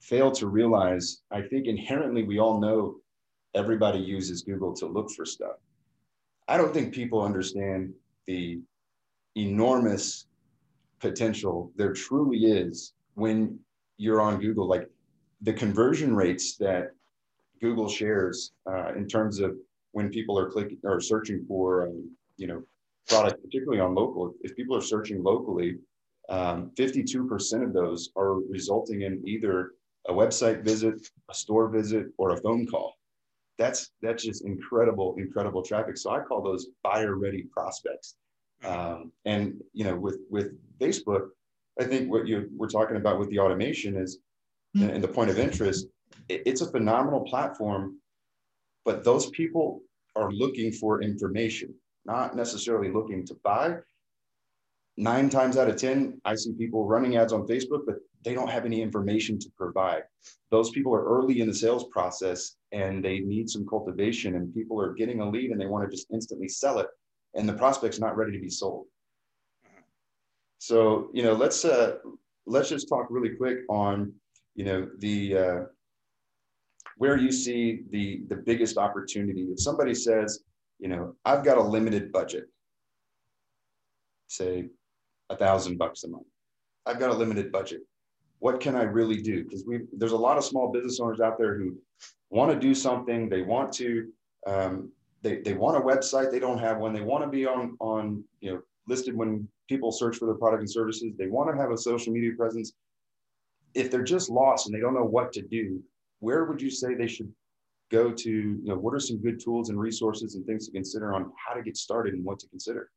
fail 0.00 0.30
to 0.32 0.46
realize, 0.46 1.22
I 1.30 1.42
think 1.42 1.66
inherently 1.66 2.22
we 2.24 2.38
all 2.38 2.60
know 2.60 2.96
everybody 3.54 3.98
uses 3.98 4.42
Google 4.42 4.74
to 4.74 4.86
look 4.86 5.10
for 5.10 5.24
stuff. 5.24 5.56
I 6.48 6.56
don't 6.56 6.74
think 6.74 6.92
people 6.92 7.22
understand 7.22 7.92
the 8.26 8.60
enormous 9.36 10.26
potential 10.98 11.72
there 11.76 11.92
truly 11.92 12.38
is 12.38 12.92
when 13.14 13.58
you're 14.00 14.22
on 14.22 14.40
Google. 14.40 14.66
Like 14.66 14.88
the 15.42 15.52
conversion 15.52 16.16
rates 16.16 16.56
that 16.56 16.92
Google 17.60 17.88
shares 17.88 18.52
uh, 18.66 18.94
in 18.94 19.06
terms 19.06 19.40
of 19.40 19.56
when 19.92 20.08
people 20.08 20.38
are 20.38 20.50
clicking 20.50 20.78
or 20.84 21.00
searching 21.00 21.44
for, 21.46 21.86
um, 21.86 22.10
you 22.38 22.46
know, 22.46 22.62
product, 23.08 23.42
particularly 23.44 23.80
on 23.80 23.94
local. 23.94 24.32
If 24.40 24.56
people 24.56 24.74
are 24.74 24.80
searching 24.80 25.22
locally, 25.22 25.76
um, 26.30 26.70
52% 26.78 27.62
of 27.62 27.74
those 27.74 28.08
are 28.16 28.36
resulting 28.48 29.02
in 29.02 29.22
either 29.26 29.72
a 30.08 30.12
website 30.12 30.64
visit, 30.64 31.06
a 31.30 31.34
store 31.34 31.68
visit, 31.68 32.06
or 32.16 32.30
a 32.30 32.40
phone 32.40 32.66
call. 32.66 32.94
That's 33.58 33.90
that's 34.00 34.24
just 34.24 34.46
incredible, 34.46 35.14
incredible 35.18 35.62
traffic. 35.62 35.98
So 35.98 36.10
I 36.10 36.20
call 36.20 36.40
those 36.40 36.68
buyer-ready 36.82 37.42
prospects. 37.52 38.16
Um, 38.64 39.12
and 39.26 39.60
you 39.74 39.84
know, 39.84 39.96
with 39.96 40.20
with 40.30 40.52
Facebook, 40.78 41.28
I 41.78 41.84
think 41.84 42.10
what 42.10 42.26
you 42.26 42.48
we're 42.56 42.68
talking 42.68 42.96
about 42.96 43.18
with 43.18 43.30
the 43.30 43.38
automation 43.38 43.96
is, 43.96 44.18
mm-hmm. 44.76 44.90
and 44.90 45.04
the 45.04 45.08
point 45.08 45.30
of 45.30 45.38
interest, 45.38 45.86
it, 46.28 46.42
it's 46.46 46.60
a 46.60 46.70
phenomenal 46.70 47.20
platform, 47.20 47.98
but 48.84 49.04
those 49.04 49.30
people 49.30 49.80
are 50.16 50.32
looking 50.32 50.72
for 50.72 51.02
information, 51.02 51.74
not 52.04 52.34
necessarily 52.34 52.90
looking 52.90 53.26
to 53.26 53.34
buy. 53.44 53.76
Nine 54.96 55.30
times 55.30 55.56
out 55.56 55.68
of 55.68 55.76
ten, 55.76 56.20
I 56.24 56.34
see 56.34 56.52
people 56.52 56.84
running 56.86 57.16
ads 57.16 57.32
on 57.32 57.46
Facebook, 57.46 57.86
but 57.86 57.96
they 58.22 58.34
don't 58.34 58.50
have 58.50 58.66
any 58.66 58.82
information 58.82 59.38
to 59.38 59.48
provide. 59.56 60.02
Those 60.50 60.70
people 60.70 60.94
are 60.94 61.04
early 61.04 61.40
in 61.40 61.46
the 61.46 61.54
sales 61.54 61.84
process 61.90 62.56
and 62.72 63.02
they 63.02 63.20
need 63.20 63.48
some 63.48 63.66
cultivation, 63.66 64.34
and 64.34 64.54
people 64.54 64.80
are 64.80 64.92
getting 64.92 65.20
a 65.20 65.30
lead 65.30 65.52
and 65.52 65.60
they 65.60 65.66
want 65.66 65.88
to 65.88 65.96
just 65.96 66.08
instantly 66.12 66.48
sell 66.48 66.78
it, 66.80 66.88
and 67.34 67.48
the 67.48 67.54
prospect's 67.54 68.00
not 68.00 68.16
ready 68.16 68.32
to 68.32 68.40
be 68.40 68.50
sold. 68.50 68.86
So, 70.60 71.10
you 71.12 71.22
know, 71.22 71.32
let's 71.32 71.64
uh, 71.64 71.96
let's 72.46 72.68
just 72.68 72.88
talk 72.88 73.06
really 73.10 73.30
quick 73.30 73.58
on, 73.68 74.12
you 74.54 74.64
know, 74.64 74.88
the 74.98 75.36
uh, 75.36 75.60
where 76.96 77.16
you 77.16 77.32
see 77.32 77.80
the 77.90 78.22
the 78.28 78.36
biggest 78.36 78.76
opportunity. 78.76 79.42
If 79.50 79.60
somebody 79.60 79.94
says, 79.94 80.44
you 80.78 80.88
know, 80.88 81.16
I've 81.24 81.44
got 81.44 81.58
a 81.58 81.62
limited 81.62 82.12
budget, 82.12 82.44
say 84.28 84.68
a 85.30 85.36
thousand 85.36 85.78
bucks 85.78 86.04
a 86.04 86.08
month. 86.08 86.26
I've 86.86 87.00
got 87.00 87.10
a 87.10 87.14
limited 87.14 87.50
budget 87.50 87.80
what 88.40 88.58
can 88.58 88.74
I 88.74 88.82
really 88.82 89.20
do? 89.22 89.44
Because 89.44 89.64
we 89.66 89.80
there's 89.92 90.12
a 90.12 90.16
lot 90.16 90.36
of 90.36 90.44
small 90.44 90.72
business 90.72 90.98
owners 90.98 91.20
out 91.20 91.38
there 91.38 91.56
who 91.56 91.76
want 92.30 92.50
to 92.50 92.58
do 92.58 92.74
something. 92.74 93.28
They 93.28 93.42
want 93.42 93.72
to 93.74 94.10
um, 94.46 94.90
they, 95.22 95.36
they 95.36 95.52
want 95.52 95.76
a 95.76 95.80
website. 95.80 96.30
They 96.30 96.38
don't 96.40 96.58
have 96.58 96.78
one. 96.78 96.92
They 96.92 97.02
want 97.02 97.22
to 97.22 97.28
be 97.28 97.46
on 97.46 97.76
on 97.80 98.24
you 98.40 98.52
know 98.52 98.62
listed 98.88 99.14
when 99.14 99.46
people 99.70 99.92
search 99.92 100.16
for 100.16 100.26
their 100.26 100.34
product 100.34 100.60
and 100.60 100.70
services. 100.70 101.12
They 101.16 101.28
want 101.28 101.48
to 101.48 101.56
have 101.56 101.70
a 101.70 101.78
social 101.78 102.12
media 102.12 102.32
presence. 102.36 102.72
If 103.72 103.90
they're 103.90 104.02
just 104.02 104.28
lost 104.28 104.66
and 104.66 104.74
they 104.74 104.80
don't 104.80 104.94
know 104.94 105.04
what 105.04 105.32
to 105.34 105.42
do, 105.42 105.80
where 106.18 106.44
would 106.44 106.60
you 106.60 106.70
say 106.70 106.94
they 106.94 107.06
should 107.06 107.32
go 107.90 108.10
to? 108.10 108.30
You 108.30 108.60
know, 108.64 108.74
what 108.74 108.94
are 108.94 109.00
some 109.00 109.22
good 109.22 109.40
tools 109.40 109.70
and 109.70 109.78
resources 109.78 110.34
and 110.34 110.44
things 110.44 110.66
to 110.66 110.72
consider 110.72 111.14
on 111.14 111.32
how 111.36 111.54
to 111.54 111.62
get 111.62 111.76
started 111.76 112.14
and 112.14 112.24
what 112.24 112.40
to 112.40 112.48
consider? 112.48 112.90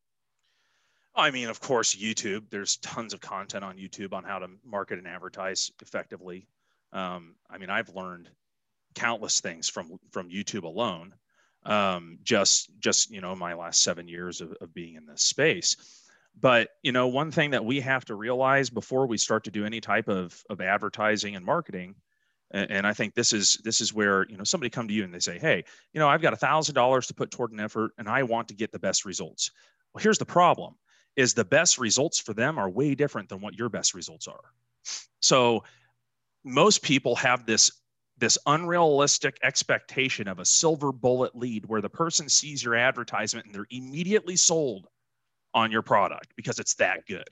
I 1.16 1.30
mean, 1.30 1.48
of 1.48 1.62
course, 1.62 1.96
YouTube. 1.96 2.50
There's 2.50 2.78
tons 2.78 3.14
of 3.14 3.22
content 3.22 3.64
on 3.64 3.78
YouTube 3.78 4.14
on 4.14 4.24
how 4.24 4.40
to 4.40 4.48
market 4.66 4.98
and 4.98 5.08
advertise 5.08 5.72
effectively. 5.80 6.48
Um, 6.92 7.36
I 7.52 7.60
mean, 7.60 7.70
I've 7.70 7.90
learned 7.90 8.30
countless 8.96 9.42
things 9.42 9.70
from 9.70 10.00
from 10.12 10.32
YouTube 10.32 10.64
alone. 10.64 11.14
Um, 11.66 12.18
just 12.24 12.72
just 12.80 13.12
you 13.12 13.22
know, 13.22 13.36
my 13.36 13.54
last 13.54 13.84
seven 13.84 14.08
years 14.08 14.42
of, 14.42 14.54
of 14.60 14.74
being 14.74 14.96
in 14.96 15.06
this 15.06 15.22
space. 15.22 15.78
But 16.40 16.70
you 16.82 16.92
know, 16.92 17.08
one 17.08 17.32
thing 17.32 17.52
that 17.52 17.64
we 17.64 17.80
have 17.82 18.06
to 18.06 18.16
realize 18.16 18.70
before 18.70 19.08
we 19.08 19.18
start 19.18 19.44
to 19.46 19.52
do 19.52 19.66
any 19.66 19.82
type 19.82 20.08
of 20.08 20.42
of 20.50 20.62
advertising 20.62 21.36
and 21.36 21.46
marketing, 21.46 21.96
and, 22.52 22.70
and 22.72 22.88
I 22.88 22.94
think 22.94 23.14
this 23.14 23.34
is 23.34 23.60
this 23.64 23.82
is 23.82 23.94
where 23.94 24.28
you 24.30 24.38
know 24.38 24.44
somebody 24.44 24.70
come 24.70 24.88
to 24.88 24.94
you 24.94 25.04
and 25.04 25.14
they 25.14 25.20
say, 25.20 25.40
hey, 25.40 25.64
you 25.94 26.00
know, 26.00 26.10
I've 26.10 26.22
got 26.22 26.34
a 26.34 26.38
thousand 26.38 26.76
dollars 26.76 27.08
to 27.08 27.14
put 27.14 27.32
toward 27.32 27.52
an 27.52 27.60
effort, 27.60 27.92
and 27.98 28.10
I 28.10 28.24
want 28.24 28.48
to 28.50 28.56
get 28.56 28.72
the 28.72 28.80
best 28.80 29.06
results. 29.06 29.52
Well, 29.94 30.02
here's 30.02 30.18
the 30.18 30.26
problem 30.26 30.76
is 31.16 31.34
the 31.34 31.46
best 31.46 31.78
results 31.78 32.20
for 32.20 32.34
them 32.34 32.58
are 32.58 32.70
way 32.70 32.96
different 32.96 33.30
than 33.30 33.40
what 33.40 33.54
your 33.54 33.70
best 33.70 33.94
results 33.94 34.28
are. 34.28 34.52
So 35.22 35.64
most 36.44 36.82
people 36.82 37.16
have 37.18 37.46
this 37.46 37.72
this 38.18 38.38
unrealistic 38.46 39.38
expectation 39.44 40.28
of 40.28 40.40
a 40.40 40.46
silver 40.46 40.92
bullet 40.92 41.36
lead 41.36 41.66
where 41.66 41.82
the 41.82 41.90
person 41.90 42.30
sees 42.30 42.64
your 42.64 42.76
advertisement 42.76 43.46
and 43.46 43.56
they're 43.56 43.66
immediately 43.72 44.36
sold 44.36 44.88
on 45.54 45.72
your 45.72 45.82
product 45.82 46.34
because 46.36 46.60
it's 46.60 46.76
that 46.76 47.06
good. 47.08 47.28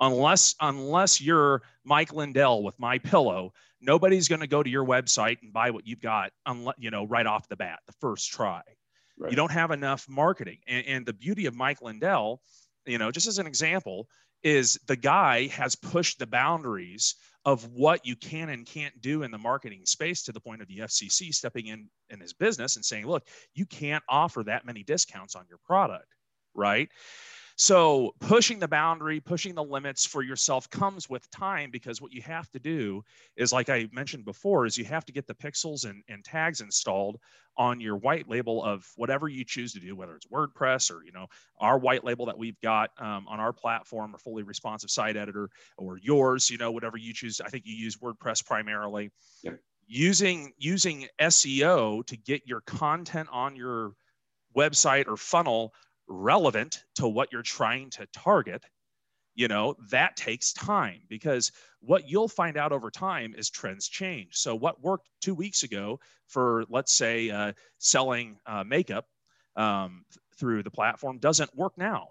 Unless 0.00 0.54
unless 0.60 1.20
you're 1.20 1.62
Mike 1.84 2.12
Lindell 2.12 2.62
with 2.62 2.78
my 2.78 2.98
pillow, 2.98 3.52
nobody's 3.80 4.28
going 4.28 4.42
to 4.42 4.46
go 4.46 4.62
to 4.62 4.68
your 4.68 4.84
website 4.84 5.38
and 5.42 5.52
buy 5.52 5.70
what 5.70 5.86
you've 5.86 6.02
got 6.02 6.32
unless 6.44 6.76
you 6.78 6.90
know 6.90 7.06
right 7.06 7.26
off 7.26 7.48
the 7.48 7.56
bat, 7.56 7.80
the 7.86 7.94
first 8.00 8.30
try. 8.30 8.60
Right. 9.18 9.30
You 9.30 9.36
don't 9.36 9.52
have 9.52 9.70
enough 9.70 10.06
marketing. 10.08 10.58
And, 10.66 10.86
and 10.86 11.06
the 11.06 11.14
beauty 11.14 11.46
of 11.46 11.54
Mike 11.54 11.80
Lindell 11.80 12.42
you 12.86 12.98
know, 12.98 13.10
just 13.10 13.26
as 13.26 13.38
an 13.38 13.46
example, 13.46 14.08
is 14.42 14.78
the 14.86 14.96
guy 14.96 15.48
has 15.48 15.74
pushed 15.74 16.18
the 16.18 16.26
boundaries 16.26 17.16
of 17.44 17.64
what 17.72 18.06
you 18.06 18.16
can 18.16 18.48
and 18.48 18.66
can't 18.66 18.98
do 19.00 19.22
in 19.22 19.30
the 19.30 19.38
marketing 19.38 19.82
space 19.84 20.22
to 20.22 20.32
the 20.32 20.40
point 20.40 20.62
of 20.62 20.68
the 20.68 20.78
FCC 20.78 21.32
stepping 21.32 21.66
in 21.66 21.88
in 22.10 22.20
his 22.20 22.32
business 22.32 22.76
and 22.76 22.84
saying, 22.84 23.06
look, 23.06 23.26
you 23.54 23.66
can't 23.66 24.04
offer 24.08 24.42
that 24.44 24.64
many 24.64 24.82
discounts 24.82 25.34
on 25.34 25.44
your 25.48 25.58
product, 25.64 26.06
right? 26.54 26.88
So 27.58 28.14
pushing 28.20 28.58
the 28.58 28.68
boundary, 28.68 29.18
pushing 29.18 29.54
the 29.54 29.64
limits 29.64 30.04
for 30.04 30.22
yourself 30.22 30.68
comes 30.68 31.08
with 31.08 31.28
time 31.30 31.70
because 31.70 32.02
what 32.02 32.12
you 32.12 32.20
have 32.20 32.50
to 32.50 32.58
do 32.58 33.02
is, 33.34 33.50
like 33.50 33.70
I 33.70 33.88
mentioned 33.92 34.26
before, 34.26 34.66
is 34.66 34.76
you 34.76 34.84
have 34.84 35.06
to 35.06 35.12
get 35.12 35.26
the 35.26 35.34
pixels 35.34 35.88
and, 35.88 36.02
and 36.06 36.22
tags 36.22 36.60
installed 36.60 37.18
on 37.56 37.80
your 37.80 37.96
white 37.96 38.28
label 38.28 38.62
of 38.62 38.86
whatever 38.96 39.26
you 39.26 39.42
choose 39.42 39.72
to 39.72 39.80
do, 39.80 39.96
whether 39.96 40.14
it's 40.14 40.26
WordPress 40.26 40.90
or 40.90 41.02
you 41.02 41.12
know 41.12 41.26
our 41.58 41.78
white 41.78 42.04
label 42.04 42.26
that 42.26 42.36
we've 42.36 42.60
got 42.60 42.90
um, 42.98 43.26
on 43.26 43.40
our 43.40 43.54
platform, 43.54 44.14
or 44.14 44.18
fully 44.18 44.42
responsive 44.42 44.90
site 44.90 45.16
editor, 45.16 45.48
or 45.78 45.96
yours, 45.96 46.50
you 46.50 46.58
know 46.58 46.70
whatever 46.70 46.98
you 46.98 47.14
choose. 47.14 47.40
I 47.40 47.48
think 47.48 47.64
you 47.64 47.74
use 47.74 47.96
WordPress 47.96 48.44
primarily. 48.44 49.10
Using 49.86 50.52
using 50.58 51.06
SEO 51.18 52.04
to 52.06 52.16
get 52.18 52.42
your 52.44 52.60
content 52.62 53.30
on 53.32 53.56
your 53.56 53.92
website 54.54 55.06
or 55.06 55.16
funnel 55.16 55.72
relevant 56.08 56.84
to 56.94 57.08
what 57.08 57.32
you're 57.32 57.42
trying 57.42 57.90
to 57.90 58.06
target 58.12 58.64
you 59.36 59.48
know 59.48 59.76
that 59.90 60.16
takes 60.16 60.52
time 60.52 61.00
because 61.08 61.52
what 61.80 62.08
you'll 62.08 62.26
find 62.26 62.56
out 62.56 62.72
over 62.72 62.90
time 62.90 63.34
is 63.36 63.48
trends 63.48 63.86
change. 63.86 64.30
So 64.32 64.56
what 64.56 64.82
worked 64.82 65.08
two 65.20 65.34
weeks 65.34 65.62
ago 65.62 66.00
for 66.26 66.64
let's 66.68 66.92
say 66.92 67.30
uh, 67.30 67.52
selling 67.78 68.38
uh, 68.46 68.64
makeup 68.64 69.06
um, 69.54 70.04
through 70.36 70.62
the 70.64 70.70
platform 70.70 71.18
doesn't 71.18 71.54
work 71.54 71.78
now 71.78 72.08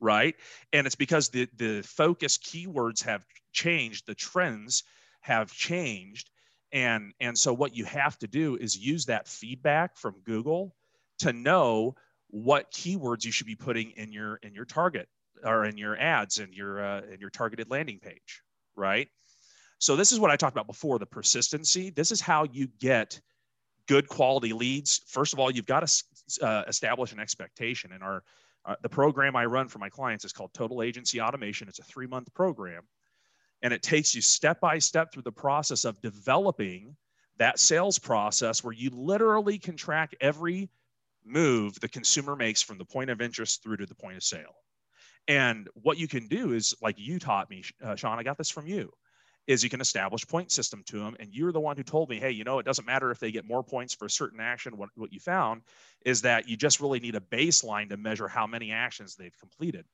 right? 0.00 0.36
And 0.72 0.86
it's 0.86 0.94
because 0.94 1.28
the 1.28 1.48
the 1.56 1.82
focus 1.82 2.38
keywords 2.38 3.02
have 3.02 3.24
changed 3.52 4.06
the 4.06 4.14
trends 4.14 4.84
have 5.20 5.52
changed. 5.52 6.30
And 6.72 7.12
and 7.20 7.36
so 7.36 7.52
what 7.52 7.74
you 7.74 7.84
have 7.84 8.18
to 8.18 8.26
do 8.26 8.56
is 8.56 8.76
use 8.76 9.06
that 9.06 9.26
feedback 9.26 9.96
from 9.96 10.16
google 10.24 10.74
to 11.20 11.32
know 11.32 11.96
what 12.30 12.70
keywords 12.72 13.24
you 13.24 13.32
should 13.32 13.46
be 13.46 13.54
putting 13.54 13.90
in 13.92 14.12
your 14.12 14.36
in 14.36 14.54
your 14.54 14.64
target 14.64 15.08
or 15.44 15.64
in 15.64 15.76
your 15.76 15.98
ads 15.98 16.38
and 16.38 16.52
your 16.52 16.84
uh, 16.84 17.02
in 17.12 17.20
your 17.20 17.30
targeted 17.30 17.70
landing 17.70 17.98
page, 17.98 18.42
right? 18.76 19.08
So 19.78 19.96
this 19.96 20.12
is 20.12 20.18
what 20.18 20.30
I 20.30 20.36
talked 20.36 20.54
about 20.54 20.66
before, 20.66 20.98
the 20.98 21.06
persistency. 21.06 21.90
This 21.90 22.10
is 22.10 22.20
how 22.20 22.44
you 22.44 22.68
get 22.80 23.20
good 23.86 24.08
quality 24.08 24.52
leads. 24.52 25.02
First 25.06 25.32
of 25.32 25.38
all, 25.38 25.50
you've 25.50 25.66
got 25.66 25.86
to 25.86 26.44
uh, 26.44 26.64
establish 26.66 27.12
an 27.12 27.20
expectation. 27.20 27.92
And 27.92 28.02
our 28.02 28.22
uh, 28.64 28.74
the 28.82 28.88
program 28.88 29.34
I 29.34 29.46
run 29.46 29.68
for 29.68 29.78
my 29.78 29.88
clients 29.88 30.24
is 30.24 30.32
called 30.32 30.52
Total 30.52 30.82
Agency 30.82 31.20
Automation. 31.20 31.68
It's 31.68 31.78
a 31.78 31.84
three 31.84 32.06
month 32.06 32.32
program, 32.34 32.82
and 33.62 33.72
it 33.72 33.82
takes 33.82 34.14
you 34.14 34.20
step 34.20 34.60
by 34.60 34.78
step 34.78 35.12
through 35.12 35.22
the 35.22 35.32
process 35.32 35.84
of 35.84 36.00
developing 36.02 36.96
that 37.38 37.58
sales 37.58 37.98
process 37.98 38.64
where 38.64 38.72
you 38.72 38.90
literally 38.90 39.58
can 39.58 39.76
track 39.76 40.14
every 40.20 40.68
move 41.28 41.78
the 41.80 41.88
consumer 41.88 42.36
makes 42.36 42.62
from 42.62 42.78
the 42.78 42.84
point 42.84 43.10
of 43.10 43.20
interest 43.20 43.62
through 43.62 43.78
to 43.78 43.86
the 43.86 43.94
point 43.94 44.16
of 44.16 44.22
sale. 44.22 44.54
And 45.28 45.68
what 45.74 45.98
you 45.98 46.08
can 46.08 46.26
do 46.26 46.54
is, 46.54 46.74
like 46.80 46.98
you 46.98 47.18
taught 47.18 47.50
me, 47.50 47.62
uh, 47.84 47.96
Sean, 47.96 48.18
I 48.18 48.22
got 48.22 48.38
this 48.38 48.50
from 48.50 48.66
you, 48.66 48.90
is 49.46 49.62
you 49.62 49.70
can 49.70 49.80
establish 49.80 50.26
point 50.26 50.50
system 50.50 50.82
to 50.86 50.98
them. 50.98 51.16
And 51.20 51.32
you're 51.32 51.52
the 51.52 51.60
one 51.60 51.76
who 51.76 51.82
told 51.82 52.08
me, 52.08 52.18
hey, 52.18 52.30
you 52.30 52.44
know, 52.44 52.58
it 52.58 52.66
doesn't 52.66 52.86
matter 52.86 53.10
if 53.10 53.18
they 53.18 53.30
get 53.30 53.46
more 53.46 53.62
points 53.62 53.94
for 53.94 54.06
a 54.06 54.10
certain 54.10 54.40
action. 54.40 54.76
What, 54.76 54.90
what 54.96 55.12
you 55.12 55.20
found 55.20 55.62
is 56.04 56.22
that 56.22 56.48
you 56.48 56.56
just 56.56 56.80
really 56.80 57.00
need 57.00 57.14
a 57.14 57.20
baseline 57.20 57.90
to 57.90 57.96
measure 57.96 58.28
how 58.28 58.46
many 58.46 58.72
actions 58.72 59.16
they've 59.16 59.38
completed. 59.38 59.84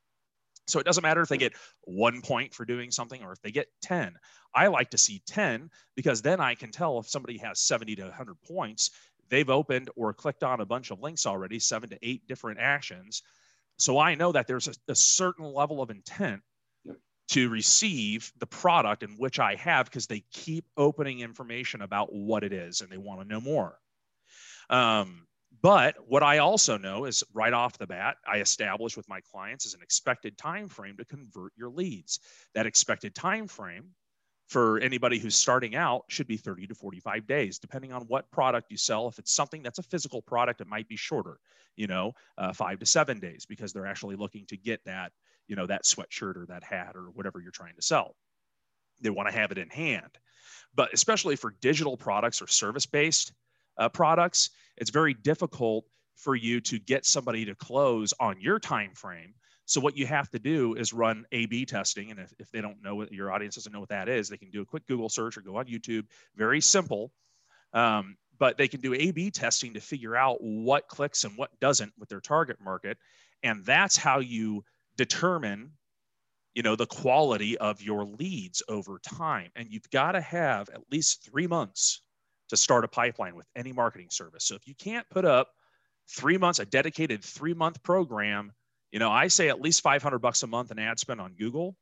So 0.66 0.80
it 0.80 0.86
doesn't 0.86 1.02
matter 1.02 1.20
if 1.20 1.28
they 1.28 1.36
get 1.36 1.52
one 1.82 2.22
point 2.22 2.54
for 2.54 2.64
doing 2.64 2.90
something 2.90 3.22
or 3.22 3.32
if 3.32 3.42
they 3.42 3.50
get 3.50 3.68
10. 3.82 4.14
I 4.54 4.68
like 4.68 4.90
to 4.90 4.98
see 4.98 5.22
10 5.26 5.68
because 5.94 6.22
then 6.22 6.40
I 6.40 6.54
can 6.54 6.70
tell 6.70 6.98
if 6.98 7.08
somebody 7.08 7.38
has 7.38 7.60
70 7.60 7.96
to 7.96 8.04
100 8.04 8.36
points, 8.46 8.90
they've 9.28 9.50
opened 9.50 9.90
or 9.96 10.12
clicked 10.12 10.42
on 10.42 10.60
a 10.60 10.66
bunch 10.66 10.90
of 10.90 11.00
links 11.00 11.26
already, 11.26 11.58
seven 11.58 11.90
to 11.90 11.98
eight 12.02 12.26
different 12.28 12.60
actions. 12.60 13.22
So 13.76 13.98
I 13.98 14.14
know 14.14 14.32
that 14.32 14.46
there's 14.46 14.68
a, 14.68 14.74
a 14.88 14.94
certain 14.94 15.44
level 15.44 15.82
of 15.82 15.90
intent 15.90 16.42
yep. 16.84 16.96
to 17.30 17.48
receive 17.48 18.32
the 18.38 18.46
product 18.46 19.02
in 19.02 19.10
which 19.10 19.40
I 19.40 19.56
have 19.56 19.86
because 19.86 20.06
they 20.06 20.24
keep 20.32 20.64
opening 20.76 21.20
information 21.20 21.82
about 21.82 22.12
what 22.12 22.44
it 22.44 22.52
is 22.52 22.80
and 22.80 22.90
they 22.90 22.98
want 22.98 23.20
to 23.20 23.26
know 23.26 23.40
more. 23.40 23.78
Um, 24.70 25.26
but 25.62 25.96
what 26.06 26.22
I 26.22 26.38
also 26.38 26.76
know 26.76 27.04
is 27.04 27.24
right 27.32 27.52
off 27.52 27.78
the 27.78 27.86
bat, 27.86 28.16
I 28.26 28.38
establish 28.38 28.96
with 28.96 29.08
my 29.08 29.20
clients 29.20 29.66
is 29.66 29.74
an 29.74 29.82
expected 29.82 30.36
time 30.36 30.68
frame 30.68 30.96
to 30.98 31.04
convert 31.04 31.52
your 31.56 31.70
leads. 31.70 32.20
That 32.54 32.66
expected 32.66 33.14
time 33.14 33.46
frame 33.46 33.94
for 34.54 34.78
anybody 34.78 35.18
who's 35.18 35.34
starting 35.34 35.74
out 35.74 36.04
should 36.06 36.28
be 36.28 36.36
30 36.36 36.68
to 36.68 36.76
45 36.76 37.26
days, 37.26 37.58
depending 37.58 37.92
on 37.92 38.02
what 38.02 38.30
product 38.30 38.70
you 38.70 38.76
sell. 38.76 39.08
If 39.08 39.18
it's 39.18 39.34
something 39.34 39.64
that's 39.64 39.80
a 39.80 39.82
physical 39.82 40.22
product, 40.22 40.60
it 40.60 40.68
might 40.68 40.86
be 40.86 40.94
shorter, 40.94 41.40
you 41.74 41.88
know, 41.88 42.12
uh, 42.38 42.52
five 42.52 42.78
to 42.78 42.86
seven 42.86 43.18
days, 43.18 43.44
because 43.44 43.72
they're 43.72 43.84
actually 43.84 44.14
looking 44.14 44.46
to 44.46 44.56
get 44.56 44.78
that, 44.84 45.10
you 45.48 45.56
know, 45.56 45.66
that 45.66 45.82
sweatshirt 45.82 46.36
or 46.36 46.46
that 46.46 46.62
hat 46.62 46.92
or 46.94 47.10
whatever 47.14 47.40
you're 47.40 47.50
trying 47.50 47.74
to 47.74 47.82
sell. 47.82 48.14
They 49.00 49.10
want 49.10 49.28
to 49.28 49.34
have 49.34 49.50
it 49.50 49.58
in 49.58 49.70
hand. 49.70 50.18
But 50.72 50.94
especially 50.94 51.34
for 51.34 51.56
digital 51.60 51.96
products 51.96 52.40
or 52.40 52.46
service 52.46 52.86
based 52.86 53.32
uh, 53.76 53.88
products, 53.88 54.50
it's 54.76 54.90
very 54.90 55.14
difficult 55.14 55.84
for 56.14 56.36
you 56.36 56.60
to 56.60 56.78
get 56.78 57.06
somebody 57.06 57.44
to 57.46 57.56
close 57.56 58.14
on 58.20 58.40
your 58.40 58.60
time 58.60 58.92
frame. 58.94 59.34
So 59.66 59.80
what 59.80 59.96
you 59.96 60.06
have 60.06 60.28
to 60.30 60.38
do 60.38 60.74
is 60.74 60.92
run 60.92 61.24
A/B 61.32 61.64
testing, 61.64 62.10
and 62.10 62.20
if, 62.20 62.32
if 62.38 62.50
they 62.50 62.60
don't 62.60 62.82
know 62.82 62.96
what 62.96 63.12
your 63.12 63.32
audience 63.32 63.54
doesn't 63.54 63.72
know 63.72 63.80
what 63.80 63.88
that 63.88 64.08
is, 64.08 64.28
they 64.28 64.36
can 64.36 64.50
do 64.50 64.60
a 64.60 64.66
quick 64.66 64.86
Google 64.86 65.08
search 65.08 65.38
or 65.38 65.40
go 65.40 65.56
on 65.56 65.66
YouTube. 65.66 66.04
Very 66.36 66.60
simple, 66.60 67.12
um, 67.72 68.16
but 68.38 68.58
they 68.58 68.68
can 68.68 68.80
do 68.80 68.92
A/B 68.94 69.30
testing 69.30 69.74
to 69.74 69.80
figure 69.80 70.16
out 70.16 70.36
what 70.42 70.88
clicks 70.88 71.24
and 71.24 71.36
what 71.38 71.58
doesn't 71.60 71.92
with 71.98 72.08
their 72.08 72.20
target 72.20 72.58
market, 72.60 72.98
and 73.42 73.64
that's 73.64 73.96
how 73.96 74.18
you 74.18 74.64
determine, 74.96 75.70
you 76.54 76.62
know, 76.62 76.76
the 76.76 76.86
quality 76.86 77.56
of 77.58 77.80
your 77.80 78.04
leads 78.04 78.62
over 78.68 78.98
time. 78.98 79.50
And 79.56 79.68
you've 79.70 79.90
got 79.90 80.12
to 80.12 80.20
have 80.20 80.68
at 80.68 80.82
least 80.92 81.24
three 81.24 81.46
months 81.46 82.02
to 82.50 82.56
start 82.56 82.84
a 82.84 82.88
pipeline 82.88 83.34
with 83.34 83.46
any 83.56 83.72
marketing 83.72 84.08
service. 84.10 84.44
So 84.44 84.54
if 84.54 84.68
you 84.68 84.74
can't 84.74 85.08
put 85.08 85.24
up 85.24 85.48
three 86.06 86.36
months, 86.36 86.58
a 86.58 86.66
dedicated 86.66 87.24
three 87.24 87.54
month 87.54 87.82
program, 87.82 88.52
you 88.94 89.00
know, 89.00 89.10
I 89.10 89.26
say 89.26 89.48
at 89.48 89.60
least 89.60 89.82
500 89.82 90.20
bucks 90.20 90.44
a 90.44 90.46
month 90.46 90.70
in 90.70 90.78
ad 90.78 91.00
spend 91.00 91.20
on 91.20 91.34
Google. 91.34 91.76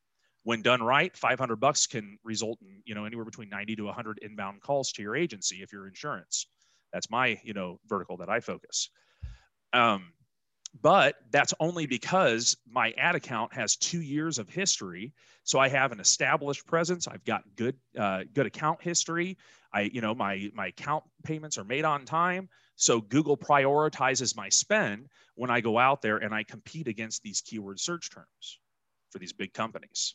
When 0.44 0.62
done 0.62 0.82
right, 0.82 1.14
500 1.14 1.56
bucks 1.56 1.86
can 1.86 2.18
result 2.24 2.58
in, 2.62 2.80
you 2.86 2.94
know, 2.94 3.04
anywhere 3.04 3.26
between 3.26 3.50
90 3.50 3.76
to 3.76 3.84
100 3.84 4.20
inbound 4.22 4.62
calls 4.62 4.92
to 4.92 5.02
your 5.02 5.14
agency 5.14 5.56
if 5.56 5.74
you're 5.74 5.86
insurance. 5.86 6.46
That's 6.90 7.10
my, 7.10 7.38
you 7.44 7.52
know, 7.52 7.78
vertical 7.86 8.16
that 8.16 8.30
I 8.30 8.40
focus. 8.40 8.88
Um, 9.74 10.14
but 10.80 11.16
that's 11.30 11.52
only 11.60 11.84
because 11.84 12.56
my 12.66 12.92
ad 12.92 13.14
account 13.14 13.52
has 13.52 13.76
two 13.76 14.00
years 14.00 14.38
of 14.38 14.48
history 14.48 15.12
so 15.44 15.58
i 15.58 15.68
have 15.68 15.92
an 15.92 16.00
established 16.00 16.66
presence 16.66 17.06
i've 17.06 17.24
got 17.24 17.42
good 17.56 17.76
uh, 17.98 18.20
good 18.32 18.46
account 18.46 18.80
history 18.80 19.36
i 19.74 19.82
you 19.82 20.00
know 20.00 20.14
my 20.14 20.50
my 20.54 20.68
account 20.68 21.04
payments 21.24 21.58
are 21.58 21.64
made 21.64 21.84
on 21.84 22.06
time 22.06 22.48
so 22.82 23.00
google 23.00 23.36
prioritizes 23.36 24.36
my 24.36 24.48
spend 24.48 25.06
when 25.36 25.50
i 25.50 25.60
go 25.60 25.78
out 25.78 26.02
there 26.02 26.16
and 26.18 26.34
i 26.34 26.42
compete 26.42 26.88
against 26.88 27.22
these 27.22 27.40
keyword 27.40 27.78
search 27.78 28.10
terms 28.10 28.58
for 29.10 29.18
these 29.18 29.32
big 29.32 29.52
companies. 29.52 30.14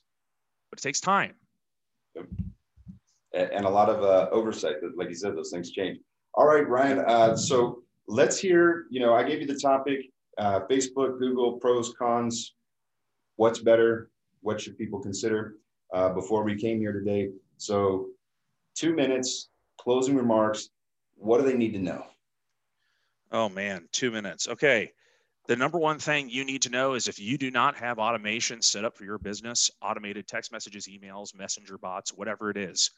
But 0.72 0.80
it 0.80 0.82
takes 0.82 1.00
time. 1.00 1.36
And 3.34 3.66
a 3.66 3.70
lot 3.70 3.90
of 3.90 4.04
uh, 4.04 4.28
oversight 4.32 4.78
like 4.96 5.10
you 5.10 5.16
said 5.16 5.36
those 5.36 5.52
things 5.52 5.72
change. 5.72 6.00
All 6.34 6.46
right 6.46 6.68
ryan 6.68 7.00
uh, 7.00 7.38
so 7.38 7.84
let's 8.08 8.38
hear 8.38 8.88
you 8.90 9.00
know 9.00 9.14
i 9.14 9.24
gave 9.24 9.40
you 9.40 9.48
the 9.48 9.60
topic 9.60 10.00
uh, 10.38 10.62
Facebook, 10.70 11.18
Google, 11.18 11.54
pros, 11.54 11.94
cons, 11.98 12.54
what's 13.38 13.60
better, 13.60 14.12
what 14.42 14.62
should 14.62 14.78
people 14.78 15.00
consider? 15.00 15.56
Uh, 15.94 16.10
before 16.10 16.44
we 16.44 16.56
came 16.56 16.80
here 16.80 16.94
today. 16.94 17.30
So, 17.58 18.10
two 18.76 18.94
minutes, 18.94 19.50
closing 19.80 20.16
remarks. 20.16 20.70
What 21.16 21.40
do 21.40 21.46
they 21.46 21.58
need 21.58 21.74
to 21.74 21.80
know? 21.80 22.06
Oh 23.32 23.50
man, 23.50 23.88
two 23.92 24.12
minutes. 24.12 24.48
Okay. 24.48 24.92
The 25.48 25.56
number 25.56 25.78
one 25.78 25.98
thing 26.00 26.30
you 26.30 26.44
need 26.44 26.64
to 26.64 26.70
know 26.70 26.94
is 26.94 27.08
if 27.08 27.20
you 27.20 27.38
do 27.38 27.52
not 27.52 27.78
have 27.78 28.00
automation 28.00 28.62
set 28.62 28.84
up 28.84 28.98
for 28.98 29.06
your 29.06 29.18
business, 29.18 29.72
automated 29.82 30.28
text 30.28 30.52
messages, 30.52 30.88
emails, 30.88 31.34
messenger 31.34 31.78
bots, 31.78 32.12
whatever 32.14 32.50
it 32.50 32.58
is, 32.58 32.92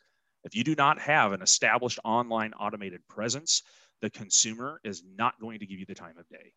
if 0.44 0.56
you 0.56 0.64
do 0.64 0.74
not 0.76 1.00
have 1.00 1.32
an 1.32 1.42
established 1.42 2.00
online 2.04 2.54
automated 2.54 3.08
presence, 3.08 3.62
the 4.02 4.10
consumer 4.10 4.80
is 4.84 5.04
not 5.04 5.40
going 5.40 5.60
to 5.60 5.68
give 5.68 5.80
you 5.80 5.86
the 5.86 5.94
time 5.94 6.18
of 6.18 6.28
day. 6.30 6.54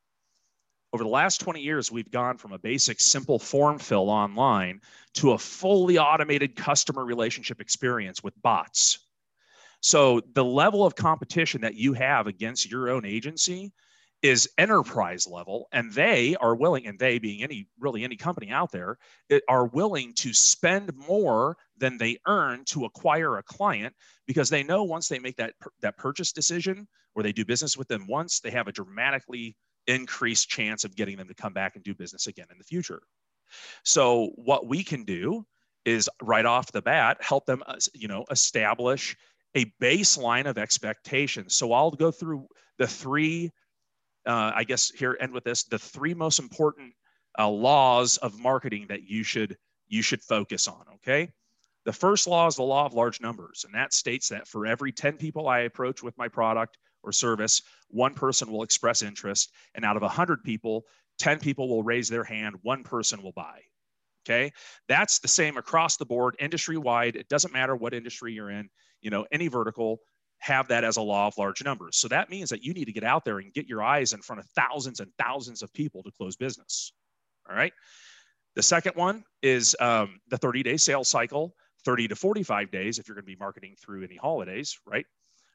Over 0.95 1.05
the 1.05 1.11
last 1.11 1.41
20 1.41 1.61
years, 1.61 1.91
we've 1.91 2.11
gone 2.11 2.39
from 2.39 2.53
a 2.53 2.59
basic 2.59 3.01
simple 3.01 3.39
form 3.39 3.79
fill 3.79 4.09
online 4.09 4.81
to 5.15 5.33
a 5.33 5.39
fully 5.39 5.99
automated 5.99 6.57
customer 6.57 7.05
relationship 7.05 7.61
experience 7.61 8.23
with 8.23 8.41
bots. 8.41 8.99
So 9.83 10.21
the 10.35 10.45
level 10.45 10.87
of 10.87 10.95
competition 10.95 11.61
that 11.63 11.75
you 11.75 11.93
have 11.93 12.27
against 12.27 12.71
your 12.71 12.89
own 12.89 13.05
agency 13.05 13.73
is 14.23 14.49
enterprise 14.57 15.27
level 15.27 15.67
and 15.73 15.93
they 15.93 16.37
are 16.37 16.55
willing 16.55 16.87
and 16.87 16.97
they 16.97 17.19
being 17.19 17.43
any 17.43 17.67
really 17.81 18.05
any 18.05 18.17
company 18.17 18.51
out 18.51 18.71
there 18.71 18.97
are 19.49 19.67
willing 19.67 20.15
to 20.15 20.33
spend 20.33 20.93
more 20.95 21.57
than 21.77 21.99
they 21.99 22.17
earn 22.29 22.65
to 22.65 22.85
acquire 22.85 23.39
a 23.39 23.43
client 23.43 23.93
because 24.29 24.49
they 24.49 24.63
know 24.63 24.85
once 24.85 25.09
they 25.09 25.19
make 25.19 25.37
that 25.37 25.55
that 25.81 25.97
purchase 25.97 26.31
decision 26.31 26.87
or 27.17 27.25
they 27.25 27.33
do 27.33 27.45
business 27.45 27.77
with 27.77 27.89
them 27.89 28.07
once 28.09 28.39
they 28.39 28.51
have 28.51 28.69
a 28.69 28.73
dramatically 28.73 29.57
increased 29.89 30.49
chance 30.49 30.85
of 30.85 30.95
getting 30.95 31.17
them 31.17 31.27
to 31.27 31.35
come 31.35 31.53
back 31.53 31.75
and 31.75 31.83
do 31.83 31.93
business 31.93 32.29
again 32.29 32.47
in 32.53 32.59
the 32.59 32.65
future. 32.65 33.03
So 33.85 34.31
what 34.37 34.69
we 34.69 34.85
can 34.85 35.05
do 35.05 35.45
is 35.85 36.09
right 36.23 36.47
off 36.47 36.71
the 36.71 36.81
bat 36.81 37.17
help 37.21 37.45
them 37.45 37.61
uh, 37.67 37.75
you 37.93 38.07
know 38.07 38.25
establish 38.31 39.17
a 39.55 39.67
baseline 39.81 40.47
of 40.47 40.59
expectations. 40.59 41.55
So 41.55 41.73
I'll 41.73 41.91
go 41.91 42.11
through 42.11 42.47
the 42.79 42.87
three 42.87 43.51
uh, 44.25 44.53
I 44.55 44.63
guess 44.63 44.89
here 44.91 45.17
end 45.21 45.33
with 45.33 45.43
this 45.43 45.65
the 45.65 45.79
three 45.79 46.15
most 46.15 46.39
important 46.39 46.95
uh, 47.39 47.49
laws 47.49 48.19
of 48.19 48.39
marketing 48.39 48.87
that 48.89 49.03
you 49.03 49.25
should 49.25 49.57
you 49.89 50.01
should 50.01 50.23
focus 50.23 50.69
on 50.69 50.85
okay 50.95 51.29
the 51.85 51.93
first 51.93 52.29
law 52.29 52.47
is 52.47 52.55
the 52.55 52.63
law 52.63 52.87
of 52.87 52.95
large 52.95 53.21
numbers 53.21 53.65
and 53.65 53.75
that 53.75 53.93
states 53.93 54.29
that 54.29 54.47
for 54.47 54.65
every 54.65 54.93
10 54.93 55.17
people 55.17 55.49
i 55.49 55.61
approach 55.61 56.05
with 56.05 56.17
my 56.17 56.29
product 56.29 56.79
or 57.03 57.13
service, 57.13 57.63
one 57.89 58.15
person 58.15 58.51
will 58.51 58.63
express 58.63 59.03
interest. 59.03 59.53
And 59.75 59.85
out 59.85 59.97
of 59.97 60.03
100 60.03 60.43
people, 60.45 60.85
10 61.19 61.39
people 61.39 61.69
will 61.69 61.83
raise 61.83 62.09
their 62.09 62.25
hand, 62.25 62.57
one 62.63 62.83
person 62.83 63.23
will 63.23 63.33
buy. 63.33 63.61
Okay. 64.25 64.53
That's 64.89 65.19
the 65.19 65.29
same 65.29 65.57
across 65.57 65.97
the 65.97 66.07
board, 66.07 66.37
industry 66.39 66.77
wide. 66.77 67.17
It 67.17 67.29
doesn't 67.29 67.53
matter 67.53 67.75
what 67.75 67.93
industry 67.93 68.33
you're 68.33 68.51
in, 68.51 68.71
you 69.03 69.11
know, 69.11 69.27
any 69.31 69.49
vertical, 69.49 69.99
have 70.39 70.69
that 70.69 70.83
as 70.83 70.97
a 70.97 71.03
law 71.03 71.27
of 71.29 71.39
large 71.39 71.63
numbers. 71.63 71.97
So 71.97 72.09
that 72.09 72.31
means 72.31 72.51
that 72.51 72.65
you 72.65 72.73
need 72.73 72.87
to 72.87 72.93
get 72.93 73.05
out 73.05 73.25
there 73.25 73.39
and 73.39 73.53
get 73.53 73.69
your 73.69 73.83
eyes 73.83 74.13
in 74.13 74.23
front 74.23 74.41
of 74.41 74.47
thousands 74.57 75.01
and 75.01 75.13
thousands 75.19 75.63
of 75.63 75.73
people 75.73 76.03
to 76.03 76.11
close 76.11 76.37
business. 76.37 76.93
All 77.49 77.55
right. 77.55 77.73
The 78.57 78.63
second 78.63 78.97
one 78.97 79.25
is 79.41 79.77
um, 79.81 80.21
the 80.29 80.39
30 80.39 80.63
day 80.63 80.77
sales 80.77 81.09
cycle, 81.09 81.55
30 81.85 82.09
to 82.09 82.17
45 82.17 82.71
days 82.71 82.99
if 82.99 83.09
you're 83.09 83.15
going 83.15 83.25
to 83.25 83.33
be 83.33 83.37
marketing 83.37 83.77
through 83.81 84.05
any 84.05 84.17
holidays, 84.17 84.79
right? 84.87 85.07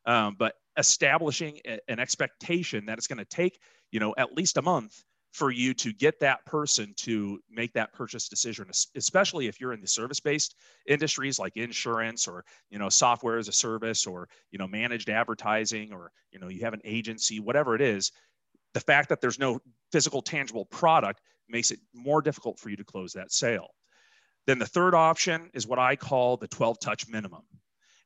Um, 0.06 0.36
but 0.40 0.56
establishing 0.78 1.60
a, 1.66 1.80
an 1.90 2.00
expectation 2.00 2.86
that 2.86 2.98
it's 2.98 3.08
going 3.08 3.18
to 3.18 3.26
take, 3.26 3.60
you 3.92 4.00
know, 4.00 4.14
at 4.18 4.34
least 4.34 4.58
a 4.58 4.62
month 4.62 5.04
for 5.34 5.52
you 5.52 5.74
to 5.74 5.94
get 5.94 6.20
that 6.20 6.44
person 6.46 6.94
to 6.96 7.40
make 7.50 7.74
that 7.74 7.94
purchase 7.94 8.28
decision 8.30 8.66
especially 8.96 9.48
if 9.48 9.60
you're 9.60 9.74
in 9.74 9.82
the 9.82 9.88
service-based 9.88 10.56
industries 10.88 11.38
like 11.38 11.58
insurance 11.58 12.28
or 12.28 12.44
you 12.70 12.80
know 12.80 12.90
software 12.90 13.38
as 13.38 13.48
a 13.48 13.52
service 13.52 14.08
or 14.08 14.28
you 14.52 14.58
know 14.58 14.68
managed 14.68 15.10
advertising 15.10 15.94
or 15.94 16.12
you 16.32 16.40
know 16.40 16.48
you 16.48 16.62
have 16.62 16.74
an 16.74 16.82
agency 16.86 17.40
whatever 17.40 17.76
it 17.76 17.82
is 17.82 18.12
the 18.74 18.80
fact 18.80 19.10
that 19.10 19.22
there's 19.22 19.40
no 19.40 19.60
physical 19.92 20.22
tangible 20.22 20.66
product 20.66 21.22
makes 21.50 21.72
it 21.72 21.80
more 21.94 22.22
difficult 22.22 22.60
for 22.60 22.70
you 22.70 22.76
to 22.78 22.84
close 22.84 23.13
that 23.13 23.32
sale. 23.32 23.70
Then 24.46 24.60
the 24.60 24.66
third 24.66 24.94
option 24.94 25.50
is 25.54 25.68
what 25.68 25.80
i 25.80 25.96
call 25.96 26.38
the 26.38 26.48
12 26.48 26.80
touch 26.80 27.08
minimum 27.08 27.42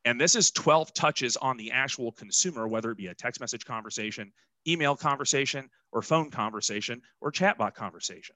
And 0.05 0.19
this 0.19 0.35
is 0.35 0.51
12 0.51 0.93
touches 0.93 1.37
on 1.37 1.57
the 1.57 1.71
actual 1.71 2.11
consumer, 2.11 2.67
whether 2.67 2.91
it 2.91 2.97
be 2.97 3.07
a 3.07 3.13
text 3.13 3.39
message 3.39 3.65
conversation, 3.65 4.31
email 4.67 4.95
conversation, 4.95 5.69
or 5.91 6.01
phone 6.01 6.31
conversation, 6.31 7.01
or 7.19 7.31
chatbot 7.31 7.75
conversation. 7.75 8.35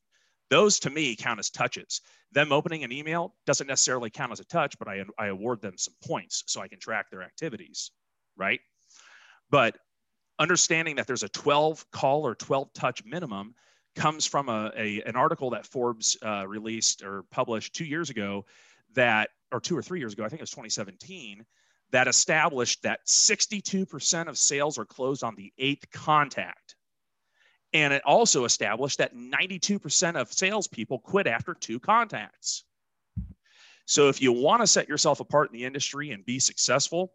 Those 0.49 0.79
to 0.79 0.89
me 0.89 1.15
count 1.15 1.39
as 1.39 1.49
touches. 1.49 2.01
Them 2.31 2.51
opening 2.51 2.83
an 2.83 2.91
email 2.91 3.33
doesn't 3.45 3.67
necessarily 3.67 4.11
count 4.11 4.31
as 4.31 4.39
a 4.39 4.45
touch, 4.45 4.77
but 4.77 4.87
I, 4.87 5.03
I 5.17 5.27
award 5.27 5.61
them 5.61 5.77
some 5.77 5.95
points 6.05 6.43
so 6.47 6.61
I 6.61 6.67
can 6.67 6.79
track 6.79 7.09
their 7.09 7.23
activities, 7.23 7.91
right? 8.37 8.59
But 9.49 9.77
understanding 10.37 10.97
that 10.97 11.07
there's 11.07 11.23
a 11.23 11.29
12 11.29 11.89
call 11.91 12.27
or 12.27 12.35
12 12.35 12.73
touch 12.73 13.03
minimum 13.05 13.55
comes 13.95 14.25
from 14.25 14.49
a, 14.49 14.71
a 14.75 15.01
an 15.03 15.15
article 15.15 15.51
that 15.51 15.65
Forbes 15.65 16.17
uh, 16.23 16.45
released 16.47 17.01
or 17.01 17.23
published 17.31 17.73
two 17.73 17.85
years 17.85 18.09
ago 18.09 18.45
that, 18.95 19.29
or 19.51 19.59
two 19.59 19.77
or 19.77 19.81
three 19.81 19.99
years 19.99 20.13
ago, 20.13 20.23
I 20.23 20.29
think 20.29 20.39
it 20.39 20.43
was 20.43 20.51
2017, 20.51 21.45
that 21.91 22.07
established 22.07 22.83
that 22.83 23.05
62% 23.07 24.27
of 24.27 24.37
sales 24.37 24.77
are 24.77 24.85
closed 24.85 25.23
on 25.23 25.35
the 25.35 25.53
eighth 25.57 25.89
contact. 25.91 26.75
And 27.73 27.93
it 27.93 28.01
also 28.05 28.45
established 28.45 28.97
that 28.99 29.15
92% 29.15 30.15
of 30.15 30.31
salespeople 30.31 30.99
quit 30.99 31.27
after 31.27 31.53
two 31.53 31.79
contacts. 31.79 32.63
So 33.85 34.09
if 34.09 34.21
you 34.21 34.31
want 34.31 34.61
to 34.61 34.67
set 34.67 34.89
yourself 34.89 35.19
apart 35.19 35.51
in 35.51 35.57
the 35.57 35.65
industry 35.65 36.11
and 36.11 36.25
be 36.25 36.39
successful, 36.39 37.13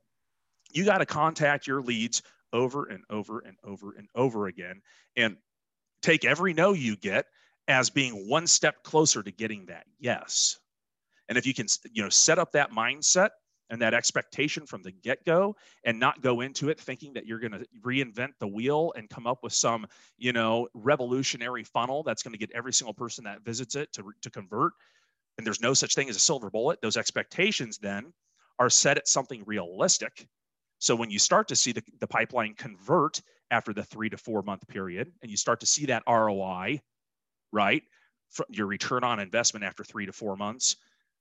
you 0.71 0.85
got 0.85 0.99
to 0.99 1.07
contact 1.07 1.67
your 1.67 1.83
leads 1.83 2.23
over 2.53 2.87
and 2.87 3.03
over 3.11 3.41
and 3.41 3.57
over 3.65 3.95
and 3.97 4.09
over 4.15 4.47
again 4.47 4.83
and 5.17 5.37
take 6.03 6.25
every 6.25 6.53
no 6.53 6.73
you 6.73 6.97
get 6.97 7.27
as 7.69 7.91
being 7.91 8.29
one 8.29 8.47
step 8.47 8.83
closer 8.83 9.23
to 9.23 9.31
getting 9.31 9.67
that 9.67 9.85
yes. 9.99 10.59
And 11.31 11.39
if 11.39 11.47
you 11.47 11.55
can, 11.55 11.67
you 11.91 12.03
know, 12.03 12.11
set 12.11 12.39
up 12.39 12.53
that 12.53 12.73
mindset 12.73 13.31
and 13.71 13.81
that 13.81 13.95
expectation 13.95 14.67
from 14.67 14.83
the 14.83 14.91
get-go 14.91 15.57
and 15.85 15.99
not 15.99 16.21
go 16.21 16.43
into 16.43 16.69
it 16.69 16.79
thinking 16.79 17.15
that 17.15 17.25
you're 17.25 17.39
going 17.39 17.53
to 17.53 17.65
reinvent 17.83 18.33
the 18.39 18.49
wheel 18.49 18.93
and 18.97 19.09
come 19.09 19.27
up 19.27 19.39
with 19.43 19.55
some, 19.55 19.87
you 20.19 20.35
know, 20.35 20.69
revolutionary 20.75 21.65
funnel 21.65 22.03
that's 22.03 22.23
going 22.23 22.33
to 22.35 22.39
get 22.39 22.51
every 22.53 22.75
single 22.75 22.93
person 22.93 23.25
that 23.25 23.43
visits 23.43 23.77
it 23.77 23.91
to, 23.95 24.05
to 24.21 24.29
convert. 24.29 24.75
And 25.39 25.47
there's 25.47 25.63
no 25.63 25.73
such 25.73 25.95
thing 25.95 26.11
as 26.11 26.17
a 26.17 26.21
silver 26.21 26.51
bullet. 26.51 26.83
Those 26.83 26.99
expectations 26.99 27.79
then 27.79 28.13
are 28.59 28.69
set 28.69 28.99
at 28.99 29.09
something 29.09 29.43
realistic 29.47 30.29
so 30.81 30.97
when 30.97 31.11
you 31.11 31.19
start 31.19 31.47
to 31.49 31.57
see 31.57 31.73
the, 31.73 31.83
the 32.01 32.07
pipeline 32.07 32.55
convert 32.55 33.21
after 33.51 33.75
the 33.75 33.85
three 33.85 34.09
to 34.09 34.17
four 34.17 34.43
month 34.43 34.67
period, 34.67 35.13
and 35.21 35.31
you 35.31 35.37
start 35.37 35.61
to 35.61 35.67
see 35.67 35.87
that 35.87 36.03
ROI, 36.09 36.81
right, 37.53 37.83
your 38.49 38.67
return 38.67 39.05
on 39.05 39.21
investment 39.21 39.65
after 39.65 39.85
three 39.85 40.07
to 40.07 40.13
four 40.13 40.37
months, 40.37 40.77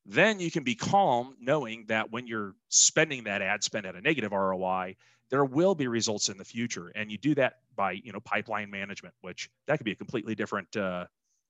then 0.05 0.39
you 0.39 0.49
can 0.49 0.63
be 0.63 0.75
calm 0.75 1.35
knowing 1.39 1.85
that 1.87 2.11
when 2.11 2.27
you're 2.27 2.55
spending 2.69 3.23
that 3.25 3.41
ad 3.41 3.63
spend 3.63 3.85
at 3.85 3.95
a 3.95 4.01
negative 4.01 4.31
ROI, 4.31 4.95
there 5.29 5.45
will 5.45 5.75
be 5.75 5.87
results 5.87 6.29
in 6.29 6.37
the 6.37 6.45
future. 6.45 6.91
And 6.95 7.11
you 7.11 7.17
do 7.17 7.35
that 7.35 7.59
by, 7.75 7.91
you 7.91 8.11
know, 8.11 8.19
pipeline 8.19 8.71
management, 8.71 9.13
which 9.21 9.49
that 9.67 9.77
could 9.77 9.85
be 9.85 9.91
a 9.91 9.95
completely 9.95 10.35
different, 10.35 10.75
uh, 10.75 11.05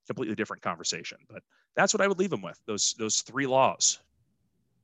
completely 0.07 0.35
different 0.35 0.61
conversation. 0.61 1.17
But 1.29 1.43
that's 1.75 1.93
what 1.93 2.01
I 2.01 2.07
would 2.07 2.19
leave 2.19 2.29
them 2.29 2.41
with 2.41 2.59
those 2.65 2.95
those 2.97 3.21
three 3.21 3.47
laws. 3.47 3.99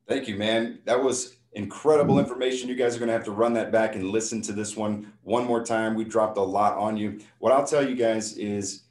Thank 0.07 0.27
you, 0.27 0.37
man. 0.37 0.79
That 0.85 1.03
was 1.03 1.35
incredible 1.53 2.19
information. 2.19 2.69
You 2.69 2.75
guys 2.75 2.95
are 2.95 2.99
going 2.99 3.07
to 3.07 3.13
have 3.13 3.23
to 3.25 3.31
run 3.31 3.53
that 3.53 3.71
back 3.71 3.95
and 3.95 4.11
listen 4.11 4.41
to 4.43 4.53
this 4.53 4.77
one 4.77 5.11
one 5.23 5.45
more 5.45 5.63
time. 5.63 5.95
We 5.95 6.03
dropped 6.03 6.37
a 6.37 6.41
lot 6.41 6.77
on 6.77 6.95
you. 6.95 7.19
What 7.39 7.51
I'll 7.51 7.65
tell 7.65 7.87
you 7.87 7.95
guys 7.95 8.37
is 8.37 8.83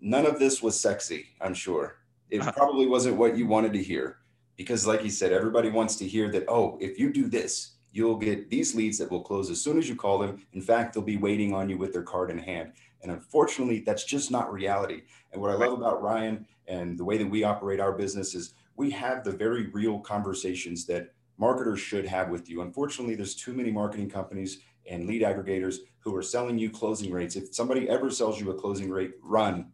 none 0.00 0.26
of 0.26 0.38
this 0.38 0.62
was 0.62 0.78
sexy, 0.80 1.26
I'm 1.40 1.54
sure. 1.54 1.97
It 2.30 2.40
uh-huh. 2.40 2.52
probably 2.52 2.86
wasn't 2.86 3.16
what 3.16 3.36
you 3.36 3.46
wanted 3.46 3.72
to 3.74 3.82
hear 3.82 4.18
because, 4.56 4.86
like 4.86 5.04
you 5.04 5.10
said, 5.10 5.32
everybody 5.32 5.70
wants 5.70 5.96
to 5.96 6.06
hear 6.06 6.30
that, 6.32 6.44
oh, 6.48 6.78
if 6.80 6.98
you 6.98 7.12
do 7.12 7.28
this, 7.28 7.72
you'll 7.92 8.16
get 8.16 8.50
these 8.50 8.74
leads 8.74 8.98
that 8.98 9.10
will 9.10 9.22
close 9.22 9.50
as 9.50 9.60
soon 9.60 9.78
as 9.78 9.88
you 9.88 9.96
call 9.96 10.18
them. 10.18 10.44
In 10.52 10.60
fact, 10.60 10.94
they'll 10.94 11.02
be 11.02 11.16
waiting 11.16 11.54
on 11.54 11.68
you 11.68 11.78
with 11.78 11.92
their 11.92 12.02
card 12.02 12.30
in 12.30 12.38
hand. 12.38 12.72
And 13.02 13.12
unfortunately, 13.12 13.80
that's 13.80 14.04
just 14.04 14.30
not 14.30 14.52
reality. 14.52 15.02
And 15.32 15.40
what 15.40 15.50
I 15.50 15.54
love 15.54 15.72
about 15.72 16.02
Ryan 16.02 16.46
and 16.66 16.98
the 16.98 17.04
way 17.04 17.16
that 17.16 17.30
we 17.30 17.44
operate 17.44 17.80
our 17.80 17.92
business 17.92 18.34
is 18.34 18.54
we 18.76 18.90
have 18.90 19.24
the 19.24 19.32
very 19.32 19.66
real 19.68 20.00
conversations 20.00 20.84
that 20.86 21.12
marketers 21.38 21.80
should 21.80 22.04
have 22.04 22.28
with 22.28 22.50
you. 22.50 22.62
Unfortunately, 22.62 23.14
there's 23.14 23.34
too 23.34 23.54
many 23.54 23.70
marketing 23.70 24.10
companies 24.10 24.58
and 24.90 25.06
lead 25.06 25.22
aggregators 25.22 25.76
who 26.00 26.14
are 26.14 26.22
selling 26.22 26.58
you 26.58 26.70
closing 26.70 27.12
rates. 27.12 27.36
If 27.36 27.54
somebody 27.54 27.88
ever 27.88 28.10
sells 28.10 28.40
you 28.40 28.50
a 28.50 28.54
closing 28.54 28.90
rate, 28.90 29.12
run, 29.22 29.72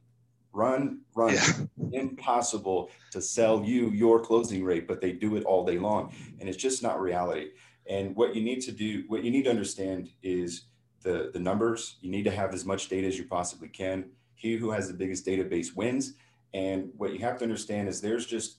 run, 0.54 1.00
run. 1.14 1.34
Yeah. 1.34 2.00
Impossible 2.00 2.90
to 3.10 3.20
sell 3.20 3.62
you 3.64 3.90
your 3.90 4.20
closing 4.20 4.64
rate, 4.64 4.88
but 4.88 5.00
they 5.00 5.12
do 5.12 5.36
it 5.36 5.44
all 5.44 5.64
day 5.64 5.78
long. 5.78 6.12
And 6.40 6.48
it's 6.48 6.58
just 6.58 6.82
not 6.82 7.00
reality. 7.00 7.50
And 7.86 8.16
what 8.16 8.34
you 8.34 8.42
need 8.42 8.60
to 8.62 8.72
do, 8.72 9.04
what 9.08 9.24
you 9.24 9.30
need 9.30 9.44
to 9.44 9.50
understand 9.50 10.10
is 10.22 10.66
the, 11.02 11.30
the 11.32 11.38
numbers. 11.38 11.96
You 12.00 12.10
need 12.10 12.24
to 12.24 12.30
have 12.30 12.54
as 12.54 12.64
much 12.64 12.88
data 12.88 13.06
as 13.06 13.18
you 13.18 13.26
possibly 13.26 13.68
can. 13.68 14.06
He 14.34 14.56
who 14.56 14.70
has 14.70 14.88
the 14.88 14.94
biggest 14.94 15.26
database 15.26 15.76
wins. 15.76 16.14
And 16.54 16.90
what 16.96 17.12
you 17.12 17.18
have 17.20 17.36
to 17.38 17.44
understand 17.44 17.88
is 17.88 18.00
there's 18.00 18.26
just 18.26 18.58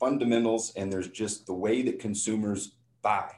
fundamentals 0.00 0.72
and 0.76 0.92
there's 0.92 1.08
just 1.08 1.46
the 1.46 1.54
way 1.54 1.82
that 1.82 2.00
consumers 2.00 2.72
buy. 3.02 3.30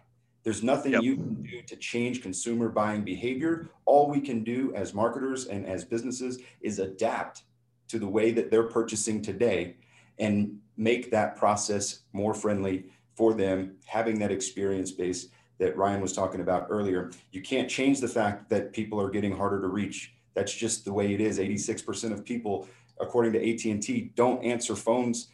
There's 0.43 0.63
nothing 0.63 0.93
yep. 0.93 1.03
you 1.03 1.17
can 1.17 1.35
do 1.43 1.61
to 1.63 1.77
change 1.77 2.23
consumer 2.23 2.71
buying 2.71 3.05
behavior. 3.05 3.71
All 3.85 4.09
we 4.09 4.21
can 4.21 4.43
do 4.43 4.73
as 4.75 4.95
marketers 4.95 5.47
and 5.47 5.67
as 5.67 5.85
businesses 5.85 6.39
is 6.63 6.79
adapt 6.79 7.43
to 7.91 7.99
the 7.99 8.09
way 8.09 8.31
that 8.33 8.51
they're 8.51 8.69
purchasing 8.69 9.23
today 9.23 9.77
and 10.19 10.59
make 10.77 11.11
that 11.11 11.37
process 11.37 12.01
more 12.13 12.35
friendly 12.35 12.87
for 13.15 13.35
them, 13.35 13.77
having 13.87 14.19
that 14.19 14.31
experience 14.31 14.91
base 14.91 15.29
that 15.59 15.77
Ryan 15.77 16.01
was 16.01 16.13
talking 16.13 16.41
about 16.41 16.67
earlier. 16.71 17.11
You 17.33 17.43
can't 17.43 17.69
change 17.69 18.01
the 18.01 18.09
fact 18.09 18.49
that 18.49 18.73
people 18.73 19.01
are 19.01 19.11
getting 19.11 19.37
harder 19.37 19.61
to 19.61 19.69
reach. 19.69 20.15
That's 20.35 20.55
just 20.55 20.85
the 20.85 20.93
way 20.93 21.13
it 21.13 21.21
is. 21.21 21.39
86% 21.39 22.13
of 22.13 22.25
people, 22.25 22.69
according 22.99 23.33
to 23.35 23.39
AT&T, 23.39 24.13
don't 24.15 24.43
answer 24.43 24.75
phones 24.75 25.29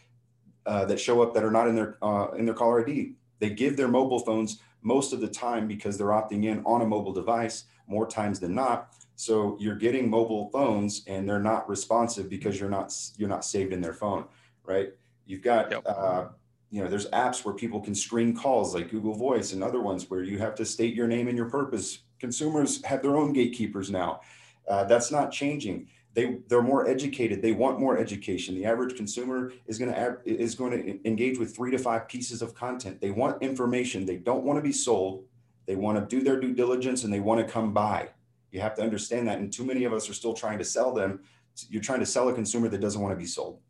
uh, 0.66 0.84
that 0.86 0.98
show 0.98 1.22
up 1.22 1.32
that 1.34 1.44
are 1.44 1.50
not 1.50 1.68
in 1.68 1.76
their 1.76 1.96
uh, 2.02 2.32
in 2.32 2.44
their 2.44 2.54
caller 2.54 2.82
ID. 2.82 3.12
They 3.38 3.50
give 3.50 3.76
their 3.76 3.86
mobile 3.86 4.18
phones 4.18 4.60
most 4.86 5.12
of 5.12 5.20
the 5.20 5.26
time 5.26 5.66
because 5.66 5.98
they're 5.98 6.06
opting 6.06 6.44
in 6.44 6.62
on 6.64 6.80
a 6.80 6.86
mobile 6.86 7.12
device 7.12 7.64
more 7.88 8.06
times 8.06 8.38
than 8.38 8.54
not. 8.54 8.94
So 9.16 9.56
you're 9.58 9.74
getting 9.74 10.08
mobile 10.08 10.48
phones 10.50 11.02
and 11.08 11.28
they're 11.28 11.42
not 11.42 11.68
responsive 11.68 12.28
because 12.30 12.60
you're 12.60 12.70
not 12.70 12.94
you're 13.16 13.28
not 13.28 13.44
saved 13.44 13.72
in 13.72 13.80
their 13.80 13.92
phone, 13.92 14.26
right? 14.64 14.90
You've 15.26 15.42
got 15.42 15.72
yep. 15.72 15.82
uh, 15.86 16.26
you 16.70 16.82
know 16.82 16.88
there's 16.88 17.10
apps 17.10 17.44
where 17.44 17.54
people 17.54 17.80
can 17.80 17.96
screen 17.96 18.36
calls 18.36 18.74
like 18.74 18.90
Google 18.90 19.14
Voice 19.14 19.52
and 19.52 19.64
other 19.64 19.80
ones 19.80 20.08
where 20.08 20.22
you 20.22 20.38
have 20.38 20.54
to 20.54 20.64
state 20.64 20.94
your 20.94 21.08
name 21.08 21.26
and 21.26 21.36
your 21.36 21.50
purpose. 21.50 21.98
Consumers 22.20 22.84
have 22.84 23.02
their 23.02 23.16
own 23.16 23.32
gatekeepers 23.32 23.90
now. 23.90 24.20
Uh, 24.68 24.84
that's 24.84 25.10
not 25.10 25.32
changing 25.32 25.88
they 26.16 26.38
they're 26.48 26.62
more 26.62 26.88
educated. 26.88 27.42
They 27.42 27.52
want 27.52 27.78
more 27.78 27.98
education. 27.98 28.54
The 28.54 28.64
average 28.64 28.96
consumer 28.96 29.52
is 29.66 29.78
going 29.78 29.92
to 29.92 30.18
is 30.24 30.54
going 30.54 30.72
to 30.72 31.06
engage 31.06 31.38
with 31.38 31.54
three 31.54 31.70
to 31.70 31.78
five 31.78 32.08
pieces 32.08 32.40
of 32.40 32.54
content. 32.54 33.02
They 33.02 33.10
want 33.10 33.42
information. 33.42 34.06
They 34.06 34.16
don't 34.16 34.42
want 34.42 34.56
to 34.56 34.62
be 34.62 34.72
sold. 34.72 35.26
They 35.66 35.76
want 35.76 35.98
to 35.98 36.16
do 36.16 36.24
their 36.24 36.40
due 36.40 36.54
diligence 36.54 37.04
and 37.04 37.12
they 37.12 37.20
want 37.20 37.46
to 37.46 37.52
come 37.52 37.74
by. 37.74 38.08
You 38.50 38.60
have 38.62 38.74
to 38.76 38.82
understand 38.82 39.28
that 39.28 39.38
and 39.40 39.52
too 39.52 39.64
many 39.64 39.84
of 39.84 39.92
us 39.92 40.08
are 40.08 40.14
still 40.14 40.32
trying 40.32 40.56
to 40.56 40.64
sell 40.64 40.94
them. 40.94 41.20
You're 41.68 41.82
trying 41.82 42.00
to 42.00 42.06
sell 42.06 42.30
a 42.30 42.32
consumer 42.32 42.68
that 42.68 42.80
doesn't 42.80 43.00
want 43.00 43.12
to 43.12 43.18
be 43.18 43.26
sold 43.26 43.60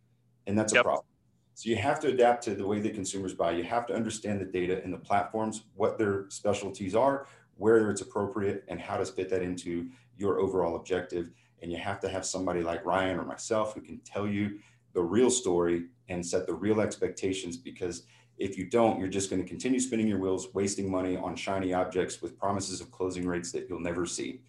and 0.47 0.57
that's 0.57 0.73
yep. 0.73 0.83
a 0.83 0.85
problem. 0.85 1.07
So 1.55 1.69
you 1.71 1.77
have 1.77 1.99
to 2.01 2.09
adapt 2.09 2.45
to 2.45 2.55
the 2.55 2.67
way 2.67 2.79
that 2.81 2.95
consumers 2.95 3.35
buy. 3.35 3.53
You 3.53 3.65
have 3.65 3.87
to 3.87 3.95
understand 3.95 4.41
the 4.41 4.45
data 4.45 4.83
and 4.85 4.93
the 4.93 4.99
platforms 4.99 5.65
what 5.75 5.99
their 5.99 6.27
specialties 6.29 6.95
are 6.95 7.27
where 7.57 7.91
it's 7.91 8.01
appropriate 8.01 8.65
and 8.69 8.81
how 8.81 8.97
to 8.97 9.05
fit 9.05 9.29
that 9.31 9.43
into 9.43 9.89
your 10.17 10.41
overall 10.41 10.77
objective 10.77 11.31
and 11.63 11.73
you 11.73 11.79
have 11.79 12.01
to 12.01 12.09
have 12.09 12.25
somebody 12.25 12.63
like 12.63 12.85
Ryan 12.85 13.19
or 13.19 13.25
myself 13.25 13.75
who 13.75 13.81
can 13.81 13.99
tell 14.01 14.27
you 14.27 14.59
the 14.93 15.03
real 15.03 15.31
story 15.31 15.87
and 16.09 16.25
set 16.25 16.47
the 16.47 16.55
real 16.55 16.81
expectations 16.81 17.57
because 17.57 18.05
if 18.39 18.59
you 18.59 18.69
don't, 18.69 18.99
you're 18.99 19.09
just 19.09 19.31
going 19.31 19.43
to 19.43 19.49
continue 19.49 19.81
spinning 19.81 20.07
your 20.07 20.19
wheels, 20.19 20.49
wasting 20.55 20.91
money 20.91 21.17
on 21.17 21.35
shiny 21.37 21.73
objects 21.73 22.21
with 22.21 22.39
promises 22.39 22.81
of 22.81 22.91
closing 22.91 23.27
rates 23.27 23.51
that 23.53 23.67
you'll 23.69 23.81
never 23.81 24.05
see. 24.05 24.41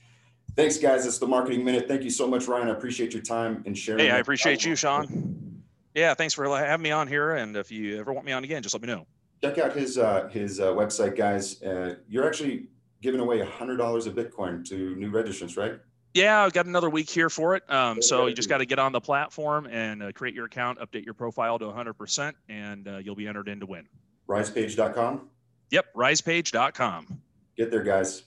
Thanks, 0.55 0.77
guys. 0.77 1.05
It's 1.05 1.19
the 1.19 1.27
Marketing 1.27 1.63
Minute. 1.63 1.87
Thank 1.87 2.03
you 2.03 2.09
so 2.09 2.27
much, 2.27 2.47
Ryan. 2.47 2.67
I 2.67 2.71
appreciate 2.71 3.13
your 3.13 3.21
time 3.21 3.63
and 3.65 3.77
sharing. 3.77 4.05
Hey, 4.05 4.11
I 4.11 4.17
appreciate 4.17 4.65
you, 4.65 4.75
Sean. 4.75 5.63
Yeah, 5.93 6.13
thanks 6.13 6.33
for 6.33 6.45
having 6.57 6.83
me 6.83 6.91
on 6.91 7.07
here. 7.07 7.35
And 7.35 7.55
if 7.55 7.71
you 7.71 7.99
ever 7.99 8.11
want 8.11 8.25
me 8.25 8.31
on 8.31 8.43
again, 8.43 8.61
just 8.61 8.73
let 8.75 8.81
me 8.81 8.87
know. 8.87 9.05
Check 9.41 9.59
out 9.59 9.73
his 9.73 9.97
uh, 9.97 10.27
his 10.29 10.59
uh, 10.59 10.67
website, 10.73 11.15
guys. 11.15 11.61
Uh, 11.61 11.95
you're 12.07 12.25
actually 12.25 12.67
giving 13.01 13.19
away 13.19 13.39
hundred 13.41 13.77
dollars 13.77 14.07
of 14.07 14.15
Bitcoin 14.15 14.67
to 14.69 14.95
new 14.95 15.11
registrants, 15.11 15.57
right? 15.57 15.79
Yeah, 16.13 16.43
I've 16.43 16.53
got 16.53 16.65
another 16.65 16.89
week 16.89 17.09
here 17.09 17.29
for 17.29 17.55
it. 17.55 17.69
Um, 17.71 18.01
so 18.01 18.25
you 18.25 18.33
just 18.33 18.49
got 18.49 18.57
to 18.57 18.65
get 18.65 18.79
on 18.79 18.91
the 18.91 19.01
platform 19.01 19.67
and 19.67 20.01
uh, 20.01 20.11
create 20.13 20.33
your 20.33 20.45
account, 20.45 20.79
update 20.79 21.05
your 21.05 21.13
profile 21.13 21.59
to 21.59 21.65
100%, 21.65 22.33
and 22.49 22.87
uh, 22.87 22.97
you'll 22.97 23.15
be 23.15 23.27
entered 23.27 23.47
in 23.47 23.59
to 23.59 23.67
win. 23.67 23.87
Risepage.com? 24.27 25.29
Yep, 25.69 25.93
risepage.com. 25.93 27.21
Get 27.55 27.69
there, 27.69 27.83
guys. 27.83 28.23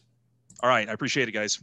All 0.62 0.68
right. 0.68 0.88
I 0.88 0.92
appreciate 0.92 1.28
it, 1.28 1.32
guys. 1.32 1.60